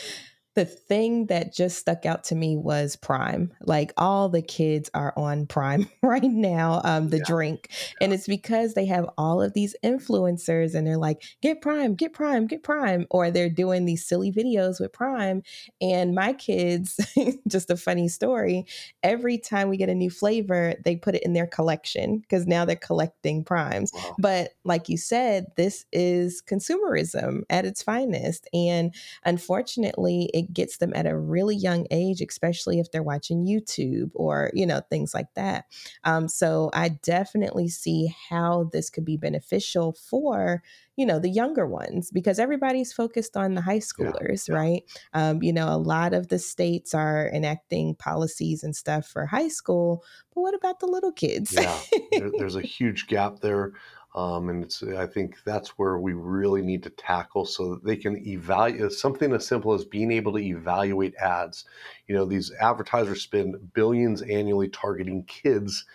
the 0.56 0.66
thing 0.66 1.26
that 1.28 1.54
just 1.54 1.80
stuck 1.80 2.06
out 2.06 2.24
to 2.26 2.36
me 2.36 2.56
was 2.56 2.96
Prime. 2.96 3.52
Like 3.62 3.92
all 3.98 4.30
the 4.30 4.42
kids 4.42 4.90
are 4.94 5.14
on 5.18 5.48
Prime 5.48 5.90
right 6.04 6.24
now, 6.24 6.82
um, 6.84 7.10
the 7.10 7.18
yeah. 7.18 7.24
drink. 7.26 7.72
And 8.00 8.14
it's 8.14 8.28
because 8.28 8.74
they 8.74 8.86
have 8.86 9.10
all 9.18 9.42
of 9.42 9.54
these 9.54 9.76
influencers 9.84 10.76
and 10.76 10.86
they're 10.86 10.98
like, 10.98 11.24
get 11.42 11.62
Prime, 11.62 11.96
get 11.96 12.14
Prime, 12.14 12.46
get 12.46 12.62
Prime. 12.62 13.08
Or 13.10 13.32
they're 13.32 13.50
doing 13.50 13.86
these 13.86 14.06
silly 14.06 14.32
videos 14.32 14.80
with 14.80 14.94
Prime. 14.94 15.42
And 15.82 16.14
my 16.14 16.34
kids, 16.34 17.00
just 17.48 17.72
a 17.72 17.78
funny 17.78 18.08
story, 18.08 18.66
every 19.02 19.40
time 19.40 19.70
we 19.70 19.78
get 19.78 19.90
a 19.90 19.96
new 19.96 20.12
flavor, 20.12 20.76
they 20.86 20.96
put 20.96 21.16
it 21.16 21.24
in 21.24 21.34
their 21.34 21.48
collection 21.48 22.20
because 22.20 22.46
now 22.46 22.64
they're 22.64 22.76
collecting 22.76 23.44
Primes. 23.44 23.92
Wow. 23.94 24.16
But 24.20 24.52
like 24.64 24.88
you 24.88 24.98
said, 24.98 25.48
this 25.58 25.86
is 25.92 26.44
consumerism 26.48 27.42
at 27.50 27.66
its 27.66 27.82
finest. 27.82 28.48
And 28.54 28.94
unfortunately, 29.24 30.30
it 30.34 30.43
it 30.44 30.54
gets 30.54 30.78
them 30.78 30.94
at 30.96 31.08
a 31.08 31.18
really 31.18 31.56
young 31.56 31.88
age, 31.92 32.22
especially 32.22 32.80
if 32.80 32.92
they're 32.92 33.04
watching 33.04 33.46
YouTube 33.46 34.12
or, 34.14 34.52
you 34.54 34.66
know, 34.66 34.82
things 34.90 35.14
like 35.14 35.34
that. 35.36 35.66
Um, 36.04 36.28
so 36.28 36.70
I 36.74 36.90
definitely 36.90 37.70
see 37.70 38.14
how 38.30 38.70
this 38.72 38.90
could 38.90 39.06
be 39.06 39.18
beneficial 39.18 39.94
for, 39.94 40.62
you 40.96 41.06
know, 41.06 41.20
the 41.20 41.30
younger 41.30 41.66
ones 41.66 42.12
because 42.12 42.40
everybody's 42.40 42.94
focused 42.94 43.36
on 43.38 43.56
the 43.56 43.62
high 43.62 43.80
schoolers, 43.80 44.48
yeah, 44.48 44.56
right? 44.56 44.84
Um, 45.14 45.42
you 45.42 45.54
know, 45.54 45.70
a 45.70 45.78
lot 45.78 46.14
of 46.14 46.28
the 46.28 46.40
states 46.40 46.94
are 46.94 47.30
enacting 47.34 47.96
policies 47.96 48.64
and 48.64 48.76
stuff 48.76 49.08
for 49.08 49.26
high 49.26 49.48
school, 49.48 50.04
but 50.34 50.42
what 50.42 50.54
about 50.54 50.80
the 50.80 50.88
little 50.88 51.12
kids? 51.12 51.54
yeah, 51.54 51.78
there, 52.12 52.32
there's 52.38 52.56
a 52.56 52.62
huge 52.78 53.08
gap 53.08 53.40
there. 53.40 53.74
Um, 54.15 54.50
and 54.50 54.63
it's, 54.63 54.84
I 54.84 55.08
think 55.08 55.38
that's 55.43 55.70
where 55.70 55.98
we 55.98 56.13
really 56.13 56.62
need 56.62 56.84
to 56.84 56.91
tackle 56.91 57.46
so 57.46 57.72
that 57.72 57.84
they 57.84 57.96
can 57.96 58.25
evaluate 58.27 58.91
something 58.91 59.34
as 59.34 59.48
simple 59.48 59.74
as 59.74 59.86
being 59.86 60.12
able 60.12 60.34
to 60.34 60.43
evaluate 60.43 61.15
ads. 61.15 61.65
You 62.08 62.15
know, 62.15 62.25
these 62.25 62.51
advertisers 62.62 63.24
spend 63.24 63.74
billions 63.74 64.22
annually 64.22 64.70
targeting 64.70 65.24
kids, 65.24 65.86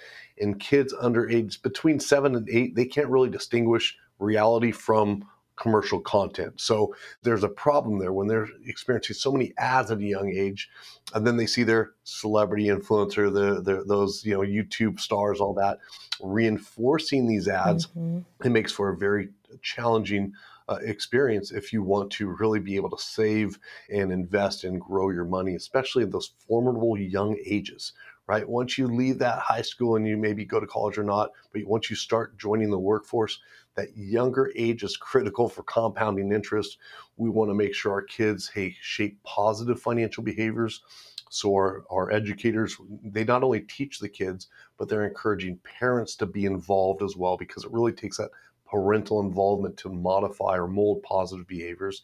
and 0.40 0.58
kids 0.58 0.94
under 1.00 1.28
age 1.28 1.62
between 1.62 2.00
seven 2.00 2.34
and 2.34 2.48
eight, 2.48 2.74
they 2.74 2.86
can't 2.86 3.08
really 3.08 3.30
distinguish 3.30 3.96
reality 4.18 4.72
from 4.72 5.24
commercial 5.58 6.00
content. 6.00 6.60
So 6.60 6.94
there's 7.22 7.44
a 7.44 7.48
problem 7.48 7.98
there 7.98 8.12
when 8.12 8.28
they're 8.28 8.48
experiencing 8.66 9.14
so 9.14 9.32
many 9.32 9.52
ads 9.58 9.90
at 9.90 9.98
a 9.98 10.04
young 10.04 10.32
age, 10.32 10.68
and 11.14 11.26
then 11.26 11.36
they 11.36 11.46
see 11.46 11.64
their 11.64 11.92
celebrity 12.04 12.66
influencer, 12.66 13.32
the, 13.32 13.60
the 13.60 13.84
those 13.84 14.24
you 14.24 14.34
know 14.34 14.40
YouTube 14.40 15.00
stars, 15.00 15.40
all 15.40 15.54
that, 15.54 15.78
reinforcing 16.22 17.26
these 17.26 17.48
ads. 17.48 17.86
Mm-hmm. 17.88 18.20
It 18.46 18.50
makes 18.50 18.72
for 18.72 18.90
a 18.90 18.96
very 18.96 19.30
challenging. 19.62 20.32
Uh, 20.70 20.76
experience 20.82 21.50
if 21.50 21.72
you 21.72 21.82
want 21.82 22.10
to 22.10 22.36
really 22.38 22.60
be 22.60 22.76
able 22.76 22.90
to 22.90 23.02
save 23.02 23.58
and 23.88 24.12
invest 24.12 24.64
and 24.64 24.78
grow 24.78 25.08
your 25.08 25.24
money, 25.24 25.54
especially 25.54 26.02
at 26.02 26.12
those 26.12 26.34
formidable 26.46 26.98
young 26.98 27.38
ages, 27.46 27.94
right? 28.26 28.46
Once 28.46 28.76
you 28.76 28.86
leave 28.86 29.18
that 29.18 29.38
high 29.38 29.62
school 29.62 29.96
and 29.96 30.06
you 30.06 30.16
maybe 30.16 30.44
go 30.44 30.60
to 30.60 30.66
college 30.66 30.98
or 30.98 31.02
not, 31.02 31.30
but 31.54 31.64
once 31.64 31.88
you 31.88 31.96
start 31.96 32.38
joining 32.38 32.70
the 32.70 32.78
workforce, 32.78 33.40
that 33.78 33.96
younger 33.96 34.50
age 34.56 34.82
is 34.82 34.96
critical 34.96 35.48
for 35.48 35.62
compounding 35.62 36.32
interest. 36.32 36.78
We 37.16 37.30
want 37.30 37.48
to 37.50 37.54
make 37.54 37.74
sure 37.74 37.92
our 37.92 38.02
kids 38.02 38.48
hey, 38.48 38.76
shape 38.80 39.22
positive 39.22 39.80
financial 39.80 40.24
behaviors. 40.24 40.82
So 41.30 41.54
our, 41.54 41.84
our 41.88 42.10
educators, 42.10 42.76
they 43.04 43.22
not 43.22 43.44
only 43.44 43.60
teach 43.60 44.00
the 44.00 44.08
kids, 44.08 44.48
but 44.78 44.88
they're 44.88 45.06
encouraging 45.06 45.60
parents 45.78 46.16
to 46.16 46.26
be 46.26 46.44
involved 46.44 47.02
as 47.04 47.16
well 47.16 47.36
because 47.36 47.64
it 47.64 47.72
really 47.72 47.92
takes 47.92 48.16
that 48.16 48.30
parental 48.66 49.20
involvement 49.20 49.76
to 49.76 49.90
modify 49.90 50.58
or 50.58 50.66
mold 50.66 51.00
positive 51.04 51.46
behaviors. 51.46 52.02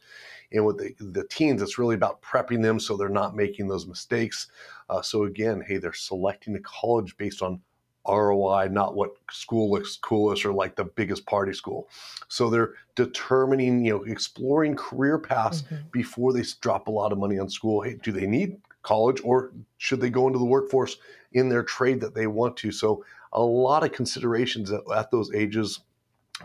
And 0.52 0.64
with 0.64 0.78
the, 0.78 0.94
the 1.00 1.26
teens, 1.26 1.60
it's 1.60 1.78
really 1.78 1.96
about 1.96 2.22
prepping 2.22 2.62
them 2.62 2.78
so 2.78 2.96
they're 2.96 3.08
not 3.08 3.34
making 3.34 3.66
those 3.66 3.86
mistakes. 3.86 4.46
Uh, 4.88 5.02
so 5.02 5.24
again, 5.24 5.60
hey, 5.66 5.78
they're 5.78 5.92
selecting 5.92 6.54
a 6.54 6.60
college 6.60 7.16
based 7.16 7.42
on 7.42 7.60
ROI, 8.06 8.68
not 8.70 8.94
what 8.94 9.16
school 9.30 9.70
looks 9.70 9.96
coolest 9.96 10.44
or 10.44 10.52
like 10.52 10.76
the 10.76 10.84
biggest 10.84 11.26
party 11.26 11.52
school. 11.52 11.88
So 12.28 12.50
they're 12.50 12.74
determining, 12.94 13.84
you 13.84 13.92
know, 13.92 14.04
exploring 14.04 14.76
career 14.76 15.18
paths 15.18 15.62
mm-hmm. 15.62 15.76
before 15.90 16.32
they 16.32 16.44
drop 16.60 16.88
a 16.88 16.90
lot 16.90 17.12
of 17.12 17.18
money 17.18 17.38
on 17.38 17.48
school. 17.48 17.82
Hey, 17.82 17.98
do 18.02 18.12
they 18.12 18.26
need 18.26 18.58
college 18.82 19.20
or 19.24 19.52
should 19.78 20.00
they 20.00 20.10
go 20.10 20.26
into 20.26 20.38
the 20.38 20.44
workforce 20.44 20.98
in 21.32 21.48
their 21.48 21.62
trade 21.62 22.00
that 22.00 22.14
they 22.14 22.26
want 22.26 22.56
to? 22.58 22.70
So 22.70 23.04
a 23.32 23.42
lot 23.42 23.84
of 23.84 23.92
considerations 23.92 24.70
at, 24.70 24.82
at 24.94 25.10
those 25.10 25.32
ages. 25.34 25.80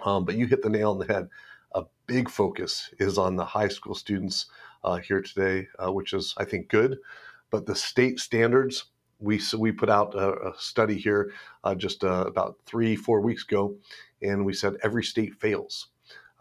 Um, 0.05 0.25
but 0.25 0.35
you 0.35 0.47
hit 0.47 0.61
the 0.61 0.69
nail 0.69 0.91
on 0.91 0.99
the 0.99 1.11
head. 1.11 1.29
A 1.73 1.83
big 2.07 2.29
focus 2.29 2.89
is 2.99 3.17
on 3.17 3.35
the 3.35 3.45
high 3.45 3.67
school 3.67 3.95
students 3.95 4.47
uh, 4.83 4.97
here 4.97 5.21
today, 5.21 5.67
uh, 5.83 5.91
which 5.91 6.13
is, 6.13 6.33
I 6.37 6.45
think, 6.45 6.69
good. 6.69 6.97
But 7.51 7.65
the 7.65 7.75
state 7.75 8.19
standards 8.19 8.85
we 9.19 9.37
so 9.37 9.57
we 9.57 9.71
put 9.71 9.89
out 9.89 10.15
a, 10.15 10.49
a 10.49 10.53
study 10.57 10.97
here 10.97 11.31
uh, 11.63 11.75
just 11.75 12.03
uh, 12.03 12.25
about 12.27 12.57
three 12.65 12.95
four 12.95 13.21
weeks 13.21 13.43
ago, 13.43 13.75
and 14.21 14.45
we 14.45 14.53
said 14.53 14.75
every 14.83 15.03
state 15.03 15.35
fails. 15.35 15.87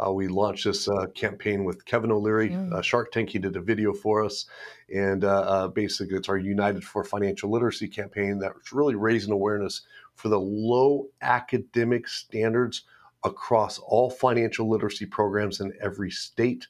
Uh, 0.04 0.12
we 0.12 0.28
launched 0.28 0.64
this 0.64 0.88
uh, 0.88 1.06
campaign 1.14 1.64
with 1.64 1.84
Kevin 1.84 2.12
O'Leary, 2.12 2.50
mm. 2.50 2.84
Shark 2.84 3.10
Tank. 3.10 3.30
He 3.30 3.40
did 3.40 3.56
a 3.56 3.60
video 3.60 3.92
for 3.92 4.24
us, 4.24 4.46
and 4.94 5.24
uh, 5.24 5.40
uh, 5.40 5.68
basically 5.68 6.16
it's 6.16 6.28
our 6.28 6.38
United 6.38 6.84
for 6.84 7.02
Financial 7.02 7.50
Literacy 7.50 7.88
campaign 7.88 8.38
that's 8.38 8.72
really 8.72 8.94
raising 8.94 9.32
awareness 9.32 9.82
for 10.14 10.28
the 10.28 10.38
low 10.38 11.06
academic 11.20 12.06
standards 12.06 12.84
across 13.24 13.78
all 13.78 14.08
financial 14.08 14.68
literacy 14.68 15.06
programs 15.06 15.60
in 15.60 15.72
every 15.80 16.10
state. 16.10 16.68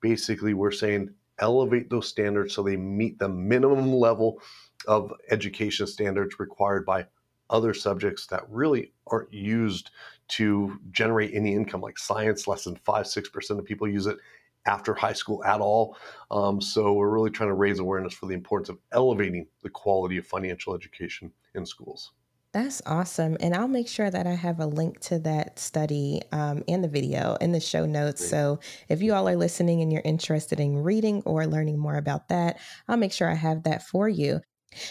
Basically, 0.00 0.52
we're 0.52 0.70
saying 0.70 1.14
elevate 1.40 1.90
those 1.90 2.08
standards 2.08 2.54
so 2.54 2.62
they 2.62 2.76
meet 2.76 3.18
the 3.18 3.28
minimum 3.28 3.92
level 3.92 4.40
of 4.86 5.12
education 5.30 5.86
standards 5.86 6.38
required 6.38 6.84
by 6.86 7.06
other 7.50 7.72
subjects 7.74 8.26
that 8.26 8.42
really 8.48 8.92
aren't 9.06 9.32
used 9.32 9.90
to 10.28 10.78
generate 10.90 11.34
any 11.34 11.54
income, 11.54 11.80
like 11.80 11.98
science. 11.98 12.46
Less 12.46 12.64
than 12.64 12.76
five, 12.76 13.06
six 13.06 13.28
percent 13.28 13.58
of 13.58 13.66
people 13.66 13.88
use 13.88 14.06
it 14.06 14.18
after 14.66 14.92
high 14.92 15.14
school 15.14 15.42
at 15.44 15.60
all. 15.60 15.96
Um, 16.30 16.60
so 16.60 16.92
we're 16.92 17.08
really 17.08 17.30
trying 17.30 17.48
to 17.48 17.54
raise 17.54 17.78
awareness 17.78 18.12
for 18.12 18.26
the 18.26 18.34
importance 18.34 18.68
of 18.68 18.78
elevating 18.92 19.46
the 19.62 19.70
quality 19.70 20.18
of 20.18 20.26
financial 20.26 20.74
education 20.74 21.32
in 21.54 21.64
schools. 21.64 22.12
That's 22.54 22.80
awesome. 22.86 23.36
And 23.40 23.54
I'll 23.54 23.68
make 23.68 23.88
sure 23.88 24.10
that 24.10 24.26
I 24.26 24.34
have 24.34 24.58
a 24.58 24.66
link 24.66 25.00
to 25.00 25.18
that 25.20 25.58
study 25.58 26.22
um, 26.32 26.64
and 26.66 26.82
the 26.82 26.88
video 26.88 27.36
in 27.42 27.52
the 27.52 27.60
show 27.60 27.84
notes. 27.84 28.24
So 28.24 28.58
if 28.88 29.02
you 29.02 29.12
all 29.12 29.28
are 29.28 29.36
listening 29.36 29.82
and 29.82 29.92
you're 29.92 30.02
interested 30.04 30.58
in 30.58 30.78
reading 30.78 31.22
or 31.26 31.46
learning 31.46 31.78
more 31.78 31.96
about 31.96 32.28
that, 32.28 32.58
I'll 32.88 32.96
make 32.96 33.12
sure 33.12 33.30
I 33.30 33.34
have 33.34 33.64
that 33.64 33.86
for 33.86 34.08
you. 34.08 34.40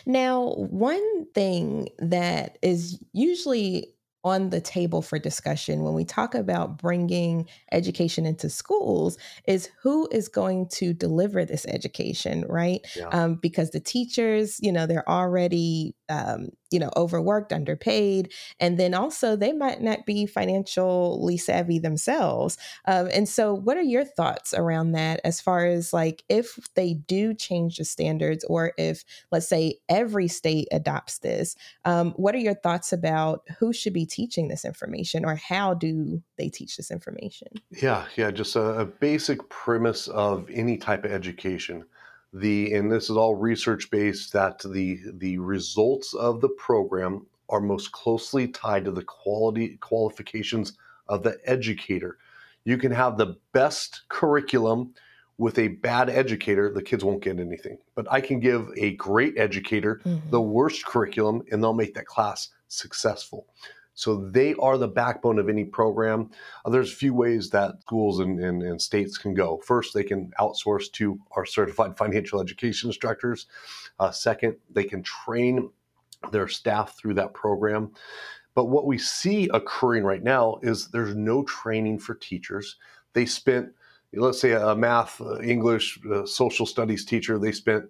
Now, 0.05 0.53
one 0.55 1.25
thing 1.33 1.89
that 1.99 2.59
is 2.61 3.03
usually 3.13 3.95
on 4.23 4.51
the 4.51 4.61
table 4.61 5.01
for 5.01 5.19
discussion 5.19 5.83
when 5.83 5.93
we 5.93 6.05
talk 6.05 6.35
about 6.35 6.77
bringing 6.77 7.47
education 7.71 8.25
into 8.25 8.49
schools 8.49 9.17
is 9.47 9.69
who 9.81 10.07
is 10.11 10.27
going 10.27 10.69
to 10.69 10.93
deliver 10.93 11.45
this 11.45 11.65
education, 11.67 12.45
right? 12.49 12.81
Yeah. 12.95 13.07
Um, 13.11 13.35
because 13.35 13.71
the 13.71 13.79
teachers, 13.79 14.59
you 14.61 14.71
know, 14.71 14.85
they're 14.85 15.09
already 15.09 15.95
um, 16.09 16.49
you 16.71 16.79
know 16.79 16.89
overworked 16.95 17.53
underpaid 17.53 18.31
and 18.59 18.77
then 18.79 18.93
also 18.93 19.35
they 19.35 19.53
might 19.53 19.81
not 19.81 20.05
be 20.05 20.25
financially 20.25 21.37
savvy 21.37 21.79
themselves 21.79 22.57
um, 22.85 23.09
and 23.13 23.29
so 23.29 23.53
what 23.53 23.77
are 23.77 23.81
your 23.81 24.03
thoughts 24.03 24.53
around 24.53 24.91
that 24.91 25.19
as 25.23 25.39
far 25.39 25.65
as 25.65 25.93
like 25.93 26.23
if 26.29 26.57
they 26.75 26.93
do 26.93 27.33
change 27.33 27.77
the 27.77 27.85
standards 27.85 28.43
or 28.45 28.73
if 28.77 29.03
let's 29.31 29.47
say 29.47 29.75
every 29.89 30.27
state 30.27 30.67
adopts 30.71 31.19
this 31.19 31.55
um, 31.85 32.11
what 32.11 32.35
are 32.35 32.39
your 32.39 32.55
thoughts 32.55 32.91
about 32.91 33.41
who 33.59 33.71
should 33.71 33.93
be 33.93 34.05
teaching 34.05 34.47
this 34.47 34.65
information 34.65 35.23
or 35.25 35.35
how 35.35 35.73
do 35.73 36.21
they 36.37 36.49
teach 36.49 36.77
this 36.77 36.91
information? 36.91 37.47
Yeah 37.71 38.05
yeah 38.15 38.31
just 38.31 38.55
a, 38.55 38.79
a 38.79 38.85
basic 38.85 39.47
premise 39.49 40.07
of 40.07 40.49
any 40.51 40.77
type 40.77 41.05
of 41.05 41.11
education 41.11 41.85
the 42.33 42.73
and 42.73 42.91
this 42.91 43.09
is 43.09 43.17
all 43.17 43.35
research 43.35 43.89
based 43.89 44.33
that 44.33 44.59
the 44.59 44.99
the 45.13 45.37
results 45.37 46.13
of 46.13 46.41
the 46.41 46.49
program 46.49 47.25
are 47.49 47.61
most 47.61 47.91
closely 47.91 48.47
tied 48.47 48.85
to 48.85 48.91
the 48.91 49.03
quality 49.03 49.77
qualifications 49.77 50.73
of 51.07 51.23
the 51.23 51.37
educator. 51.45 52.17
You 52.65 52.77
can 52.77 52.91
have 52.91 53.17
the 53.17 53.37
best 53.53 54.01
curriculum 54.09 54.93
with 55.37 55.59
a 55.59 55.67
bad 55.67 56.09
educator, 56.09 56.73
the 56.73 56.81
kids 56.81 57.03
won't 57.03 57.23
get 57.23 57.39
anything. 57.39 57.77
But 57.95 58.07
I 58.11 58.21
can 58.21 58.39
give 58.39 58.69
a 58.75 58.95
great 58.95 59.37
educator 59.37 60.01
mm-hmm. 60.03 60.29
the 60.31 60.41
worst 60.41 60.85
curriculum 60.85 61.43
and 61.51 61.63
they'll 61.63 61.73
make 61.73 61.93
that 61.93 62.07
class 62.07 62.49
successful. 62.67 63.47
So 63.97 64.29
they 64.29 64.53
are 64.59 64.77
the 64.77 64.87
backbone 64.87 65.39
of 65.39 65.49
any 65.49 65.65
program. 65.65 66.29
Uh, 66.63 66.69
there's 66.69 66.91
a 66.91 66.95
few 66.95 67.15
ways 67.15 67.49
that 67.49 67.81
schools 67.81 68.19
and, 68.19 68.39
and, 68.39 68.61
and, 68.61 68.79
states 68.79 69.17
can 69.17 69.33
go. 69.33 69.57
First, 69.65 69.95
they 69.95 70.03
can 70.03 70.31
outsource 70.39 70.91
to 70.93 71.19
our 71.31 71.47
certified 71.47 71.97
financial 72.03 72.39
education 72.39 72.89
instructors. 72.89 73.47
Uh, 73.99 74.11
second, 74.11 74.55
they 74.69 74.83
can 74.83 75.01
train 75.01 75.71
their 76.31 76.47
staff 76.47 76.95
through 76.95 77.15
that 77.15 77.33
program. 77.33 77.91
But 78.53 78.65
what 78.65 78.85
we 78.85 78.99
see 78.99 79.49
occurring 79.51 80.03
right 80.03 80.23
now 80.23 80.59
is 80.61 80.89
there's 80.89 81.15
no 81.15 81.43
training 81.43 81.97
for 81.97 82.13
teachers. 82.13 82.75
They 83.13 83.25
spent, 83.25 83.69
let's 84.13 84.39
say, 84.39 84.51
a 84.51 84.75
math, 84.75 85.19
uh, 85.19 85.39
English, 85.39 85.99
uh, 86.05 86.27
social 86.27 86.67
studies 86.67 87.03
teacher, 87.03 87.39
they 87.39 87.51
spent 87.51 87.85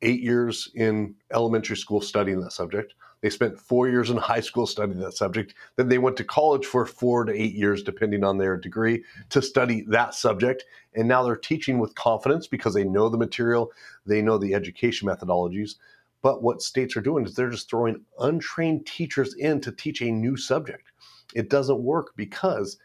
eight 0.00 0.22
years 0.22 0.72
in 0.74 1.14
elementary 1.32 1.76
school 1.76 2.00
studying 2.00 2.40
that 2.40 2.50
subject. 2.50 2.94
They 3.22 3.30
spent 3.30 3.58
four 3.58 3.88
years 3.88 4.10
in 4.10 4.16
high 4.16 4.40
school 4.40 4.66
studying 4.66 4.98
that 4.98 5.14
subject. 5.14 5.54
Then 5.76 5.88
they 5.88 5.98
went 5.98 6.16
to 6.18 6.24
college 6.24 6.66
for 6.66 6.84
four 6.84 7.24
to 7.24 7.32
eight 7.32 7.54
years, 7.54 7.82
depending 7.82 8.24
on 8.24 8.36
their 8.36 8.56
degree, 8.56 9.04
to 9.30 9.40
study 9.40 9.84
that 9.88 10.14
subject. 10.14 10.64
And 10.94 11.08
now 11.08 11.22
they're 11.22 11.36
teaching 11.36 11.78
with 11.78 11.94
confidence 11.94 12.48
because 12.48 12.74
they 12.74 12.84
know 12.84 13.08
the 13.08 13.16
material, 13.16 13.70
they 14.04 14.22
know 14.22 14.38
the 14.38 14.54
education 14.54 15.08
methodologies. 15.08 15.76
But 16.20 16.42
what 16.42 16.62
states 16.62 16.96
are 16.96 17.00
doing 17.00 17.24
is 17.24 17.34
they're 17.34 17.48
just 17.48 17.70
throwing 17.70 18.04
untrained 18.18 18.86
teachers 18.86 19.34
in 19.34 19.60
to 19.60 19.72
teach 19.72 20.02
a 20.02 20.10
new 20.10 20.36
subject. 20.36 20.92
It 21.34 21.48
doesn't 21.48 21.82
work 21.82 22.12
because 22.16 22.76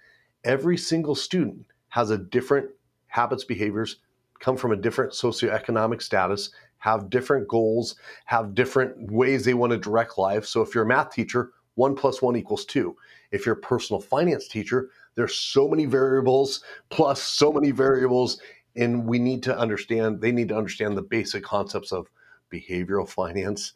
every 0.43 0.77
single 0.77 1.15
student 1.15 1.65
has 1.89 2.11
a 2.11 2.17
different 2.17 2.69
habits, 3.07 3.43
behaviors, 3.43 3.97
come 4.39 4.55
from 4.55 4.71
a 4.71 4.75
different 4.75 5.13
socioeconomic 5.13 6.01
status, 6.01 6.51
have 6.87 7.09
different 7.09 7.47
goals, 7.49 7.95
have 8.25 8.55
different 8.55 9.11
ways 9.11 9.43
they 9.43 9.53
want 9.53 9.71
to 9.71 9.77
direct 9.77 10.17
life. 10.17 10.45
So 10.45 10.61
if 10.61 10.73
you're 10.73 10.85
a 10.85 10.87
math 10.87 11.11
teacher, 11.11 11.51
one 11.75 11.95
plus 11.95 12.21
one 12.21 12.37
equals 12.37 12.63
two. 12.63 12.95
If 13.31 13.45
you're 13.45 13.55
a 13.55 13.69
personal 13.71 14.01
finance 14.01 14.47
teacher, 14.47 14.89
there's 15.15 15.35
so 15.35 15.67
many 15.67 15.85
variables 15.85 16.63
plus 16.89 17.21
so 17.21 17.51
many 17.51 17.71
variables, 17.71 18.39
and 18.77 19.05
we 19.05 19.19
need 19.19 19.43
to 19.43 19.57
understand, 19.57 20.21
they 20.21 20.31
need 20.31 20.47
to 20.47 20.57
understand 20.57 20.95
the 20.95 21.01
basic 21.01 21.43
concepts 21.43 21.91
of 21.91 22.09
behavioral 22.53 23.09
finance, 23.09 23.73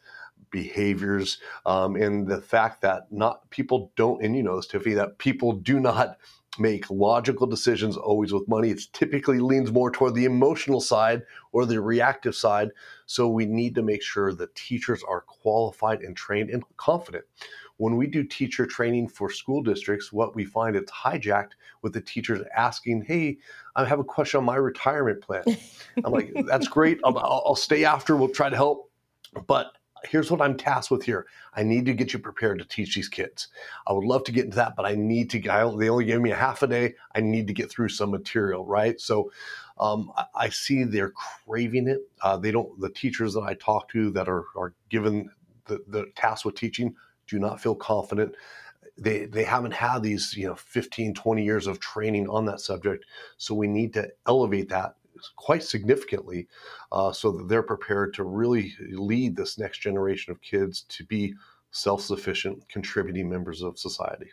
behaviors, 0.50 1.38
um, 1.66 1.96
and 1.96 2.26
the 2.26 2.40
fact 2.40 2.80
that 2.80 3.12
not 3.12 3.48
people 3.50 3.92
don't, 3.94 4.24
and 4.24 4.34
you 4.34 4.42
know 4.42 4.56
this, 4.56 4.66
Tiffany, 4.66 4.94
that 4.94 5.18
people 5.18 5.52
do 5.52 5.80
not 5.80 6.16
make 6.58 6.90
logical 6.90 7.46
decisions 7.46 7.96
always 7.96 8.32
with 8.32 8.46
money. 8.46 8.70
It 8.70 8.82
typically 8.92 9.40
leans 9.40 9.72
more 9.72 9.90
toward 9.90 10.14
the 10.14 10.26
emotional 10.26 10.80
side 10.80 11.22
or 11.52 11.64
the 11.64 11.80
reactive 11.80 12.34
side. 12.34 12.70
So 13.06 13.28
we 13.28 13.46
need 13.46 13.74
to 13.76 13.82
make 13.82 14.02
sure 14.02 14.34
that 14.34 14.54
teachers 14.54 15.02
are 15.08 15.22
qualified 15.22 16.02
and 16.02 16.16
trained 16.16 16.50
and 16.50 16.62
confident. 16.76 17.24
When 17.78 17.96
we 17.96 18.06
do 18.06 18.22
teacher 18.22 18.66
training 18.66 19.08
for 19.08 19.30
school 19.30 19.62
districts, 19.62 20.12
what 20.12 20.36
we 20.36 20.44
find 20.44 20.76
it's 20.76 20.92
hijacked 20.92 21.52
with 21.80 21.94
the 21.94 22.00
teachers 22.00 22.40
asking, 22.54 23.04
"Hey, 23.04 23.38
I 23.74 23.84
have 23.84 23.98
a 23.98 24.04
question 24.04 24.38
on 24.38 24.44
my 24.44 24.56
retirement 24.56 25.22
plan." 25.22 25.42
I'm 26.04 26.12
like, 26.12 26.32
"That's 26.46 26.68
great. 26.68 27.00
I'll, 27.02 27.18
I'll 27.18 27.56
stay 27.56 27.84
after. 27.84 28.16
We'll 28.16 28.28
try 28.28 28.50
to 28.50 28.56
help." 28.56 28.90
But 29.46 29.72
here's 30.04 30.30
what 30.30 30.40
I'm 30.40 30.56
tasked 30.56 30.90
with 30.90 31.04
here. 31.04 31.26
I 31.54 31.62
need 31.62 31.86
to 31.86 31.94
get 31.94 32.12
you 32.12 32.18
prepared 32.18 32.58
to 32.58 32.64
teach 32.64 32.94
these 32.94 33.08
kids. 33.08 33.48
I 33.86 33.92
would 33.92 34.04
love 34.04 34.24
to 34.24 34.32
get 34.32 34.44
into 34.44 34.56
that, 34.56 34.76
but 34.76 34.86
I 34.86 34.94
need 34.94 35.30
to. 35.30 35.48
I, 35.48 35.64
they 35.76 35.88
only 35.88 36.04
gave 36.04 36.20
me 36.20 36.30
a 36.30 36.36
half 36.36 36.62
a 36.62 36.66
day. 36.66 36.94
I 37.14 37.20
need 37.20 37.46
to 37.46 37.52
get 37.52 37.70
through 37.70 37.88
some 37.88 38.10
material, 38.10 38.64
right? 38.64 39.00
So 39.00 39.32
um, 39.78 40.12
I, 40.16 40.24
I, 40.34 40.48
see 40.48 40.84
they're 40.84 41.10
craving 41.10 41.88
it. 41.88 42.00
Uh, 42.20 42.36
they 42.36 42.50
don't. 42.50 42.78
The 42.80 42.90
teachers 42.90 43.34
that 43.34 43.42
I 43.42 43.54
talk 43.54 43.88
to 43.90 44.10
that 44.12 44.28
are 44.28 44.44
are 44.56 44.74
given 44.88 45.30
the, 45.66 45.80
the 45.88 46.06
task 46.16 46.44
with 46.44 46.54
teaching 46.54 46.94
do 47.26 47.38
not 47.38 47.60
feel 47.60 47.74
confident. 47.74 48.34
They, 48.98 49.24
they 49.24 49.44
haven't 49.44 49.72
had 49.72 50.02
these 50.02 50.36
you 50.36 50.46
know 50.46 50.54
15 50.54 51.14
20 51.14 51.44
years 51.44 51.66
of 51.66 51.80
training 51.80 52.28
on 52.28 52.44
that 52.44 52.60
subject 52.60 53.06
so 53.38 53.54
we 53.54 53.66
need 53.66 53.94
to 53.94 54.10
elevate 54.26 54.68
that 54.68 54.96
quite 55.36 55.62
significantly 55.62 56.48
uh, 56.90 57.12
so 57.12 57.30
that 57.32 57.48
they're 57.48 57.62
prepared 57.62 58.14
to 58.14 58.24
really 58.24 58.74
lead 58.90 59.36
this 59.36 59.58
next 59.58 59.78
generation 59.78 60.32
of 60.32 60.40
kids 60.40 60.84
to 60.88 61.04
be 61.04 61.34
self 61.70 62.02
sufficient, 62.02 62.68
contributing 62.68 63.28
members 63.28 63.62
of 63.62 63.78
society. 63.78 64.30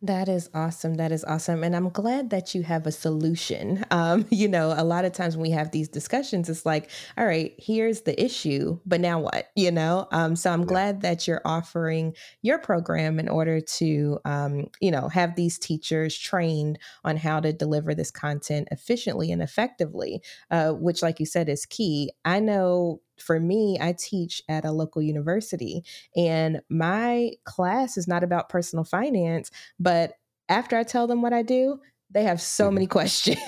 That 0.00 0.28
is 0.28 0.48
awesome. 0.54 0.94
That 0.94 1.10
is 1.10 1.24
awesome. 1.24 1.64
And 1.64 1.74
I'm 1.74 1.88
glad 1.88 2.30
that 2.30 2.54
you 2.54 2.62
have 2.62 2.86
a 2.86 2.92
solution. 2.92 3.84
Um, 3.90 4.26
you 4.30 4.46
know, 4.46 4.72
a 4.76 4.84
lot 4.84 5.04
of 5.04 5.12
times 5.12 5.36
when 5.36 5.42
we 5.42 5.50
have 5.50 5.72
these 5.72 5.88
discussions, 5.88 6.48
it's 6.48 6.64
like, 6.64 6.88
all 7.16 7.26
right, 7.26 7.52
here's 7.58 8.02
the 8.02 8.22
issue, 8.22 8.78
but 8.86 9.00
now 9.00 9.20
what? 9.20 9.46
You 9.58 9.72
know, 9.72 10.06
um, 10.12 10.36
so 10.36 10.52
I'm 10.52 10.60
yeah. 10.60 10.66
glad 10.66 11.00
that 11.00 11.26
you're 11.26 11.42
offering 11.44 12.14
your 12.42 12.60
program 12.60 13.18
in 13.18 13.28
order 13.28 13.60
to, 13.60 14.18
um, 14.24 14.68
you 14.80 14.92
know, 14.92 15.08
have 15.08 15.34
these 15.34 15.58
teachers 15.58 16.16
trained 16.16 16.78
on 17.02 17.16
how 17.16 17.40
to 17.40 17.52
deliver 17.52 17.92
this 17.92 18.12
content 18.12 18.68
efficiently 18.70 19.32
and 19.32 19.42
effectively, 19.42 20.22
uh, 20.52 20.70
which, 20.70 21.02
like 21.02 21.18
you 21.18 21.26
said, 21.26 21.48
is 21.48 21.66
key. 21.66 22.12
I 22.24 22.38
know 22.38 23.00
for 23.22 23.40
me, 23.40 23.78
I 23.80 23.94
teach 23.98 24.42
at 24.48 24.64
a 24.64 24.72
local 24.72 25.02
university, 25.02 25.84
and 26.16 26.60
my 26.68 27.32
class 27.44 27.96
is 27.96 28.08
not 28.08 28.24
about 28.24 28.48
personal 28.48 28.84
finance. 28.84 29.50
But 29.78 30.14
after 30.48 30.76
I 30.76 30.82
tell 30.82 31.06
them 31.06 31.22
what 31.22 31.32
I 31.32 31.42
do, 31.42 31.80
they 32.10 32.24
have 32.24 32.40
so 32.40 32.66
mm-hmm. 32.66 32.74
many 32.74 32.86
questions. 32.86 33.38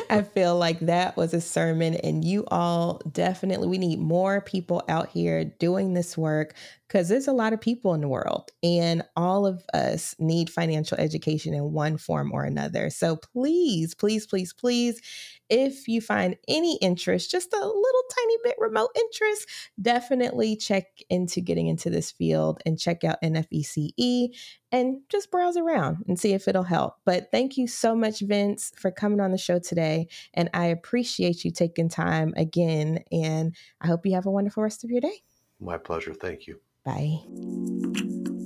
I 0.09 0.21
feel 0.33 0.57
like 0.57 0.79
that 0.79 1.15
was 1.15 1.33
a 1.33 1.41
sermon, 1.41 1.95
and 1.95 2.25
you 2.25 2.45
all 2.47 3.01
definitely, 3.11 3.67
we 3.67 3.77
need 3.77 3.99
more 3.99 4.41
people 4.41 4.83
out 4.89 5.09
here 5.09 5.43
doing 5.45 5.93
this 5.93 6.17
work 6.17 6.55
because 6.91 7.07
there's 7.07 7.29
a 7.29 7.33
lot 7.33 7.53
of 7.53 7.61
people 7.61 7.93
in 7.93 8.01
the 8.01 8.07
world, 8.09 8.51
and 8.61 9.01
all 9.15 9.45
of 9.47 9.63
us 9.73 10.13
need 10.19 10.49
financial 10.49 10.97
education 10.97 11.53
in 11.53 11.71
one 11.71 11.95
form 11.95 12.33
or 12.33 12.43
another. 12.43 12.89
So 12.89 13.15
please, 13.15 13.95
please, 13.95 14.27
please, 14.27 14.51
please, 14.51 15.01
if 15.49 15.87
you 15.87 16.01
find 16.01 16.35
any 16.49 16.77
interest, 16.81 17.31
just 17.31 17.53
a 17.53 17.57
little 17.65 18.03
tiny 18.13 18.35
bit 18.43 18.55
remote 18.57 18.89
interest, 18.93 19.47
definitely 19.81 20.57
check 20.57 20.83
into 21.09 21.39
getting 21.39 21.67
into 21.67 21.89
this 21.89 22.11
field 22.11 22.61
and 22.65 22.77
check 22.77 23.05
out 23.05 23.21
NFECE 23.23 24.35
and 24.73 24.97
just 25.07 25.31
browse 25.31 25.55
around 25.55 26.03
and 26.09 26.19
see 26.19 26.33
if 26.33 26.45
it'll 26.49 26.63
help. 26.63 26.95
But 27.05 27.31
thank 27.31 27.55
you 27.55 27.67
so 27.67 27.95
much, 27.95 28.19
Vince, 28.19 28.73
for 28.75 28.91
coming 28.91 29.21
on 29.21 29.31
the 29.31 29.37
show 29.37 29.59
today. 29.59 30.09
And 30.33 30.49
I 30.53 30.65
appreciate 30.65 31.45
you 31.45 31.51
taking 31.51 31.87
time 31.87 32.33
again. 32.35 32.99
And 33.13 33.55
I 33.79 33.87
hope 33.87 34.05
you 34.05 34.13
have 34.15 34.25
a 34.25 34.31
wonderful 34.31 34.63
rest 34.63 34.83
of 34.83 34.89
your 34.89 35.01
day. 35.01 35.21
My 35.57 35.77
pleasure. 35.77 36.13
Thank 36.13 36.47
you. 36.47 36.59
Bye. 36.83 37.19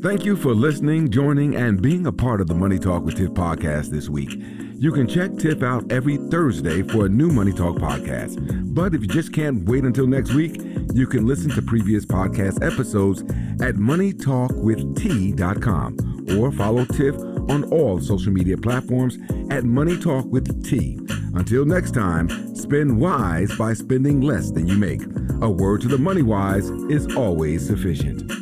Thank 0.01 0.25
you 0.25 0.35
for 0.35 0.53
listening, 0.53 1.09
joining, 1.09 1.55
and 1.55 1.81
being 1.81 2.05
a 2.05 2.11
part 2.11 2.41
of 2.41 2.47
the 2.47 2.53
Money 2.53 2.77
Talk 2.77 3.03
with 3.03 3.15
Tiff 3.15 3.31
podcast 3.31 3.89
this 3.89 4.07
week. 4.07 4.29
You 4.77 4.91
can 4.91 5.07
check 5.07 5.35
Tiff 5.37 5.63
out 5.63 5.91
every 5.91 6.17
Thursday 6.29 6.83
for 6.83 7.05
a 7.05 7.09
new 7.09 7.29
Money 7.29 7.53
Talk 7.53 7.77
podcast. 7.77 8.75
But 8.75 8.93
if 8.93 9.01
you 9.01 9.07
just 9.07 9.33
can't 9.33 9.67
wait 9.67 9.83
until 9.83 10.05
next 10.05 10.33
week, 10.33 10.61
you 10.93 11.07
can 11.07 11.25
listen 11.25 11.49
to 11.51 11.61
previous 11.61 12.05
podcast 12.05 12.61
episodes 12.61 13.21
at 13.63 13.75
moneytalkwitht.com 13.75 16.37
or 16.37 16.51
follow 16.51 16.85
Tiff 16.85 17.15
on 17.49 17.63
all 17.71 17.99
social 17.99 18.31
media 18.31 18.57
platforms 18.57 19.17
at 19.49 19.63
Money 19.63 19.97
Talk 19.97 20.25
with 20.25 20.63
T. 20.63 20.99
Until 21.35 21.65
next 21.65 21.91
time, 21.91 22.55
spend 22.55 22.97
wise 22.97 23.53
by 23.57 23.73
spending 23.73 24.21
less 24.21 24.51
than 24.51 24.67
you 24.67 24.77
make. 24.77 25.01
A 25.41 25.49
word 25.49 25.81
to 25.81 25.89
the 25.89 25.97
money 25.97 26.21
wise 26.21 26.69
is 26.89 27.13
always 27.15 27.67
sufficient. 27.67 28.34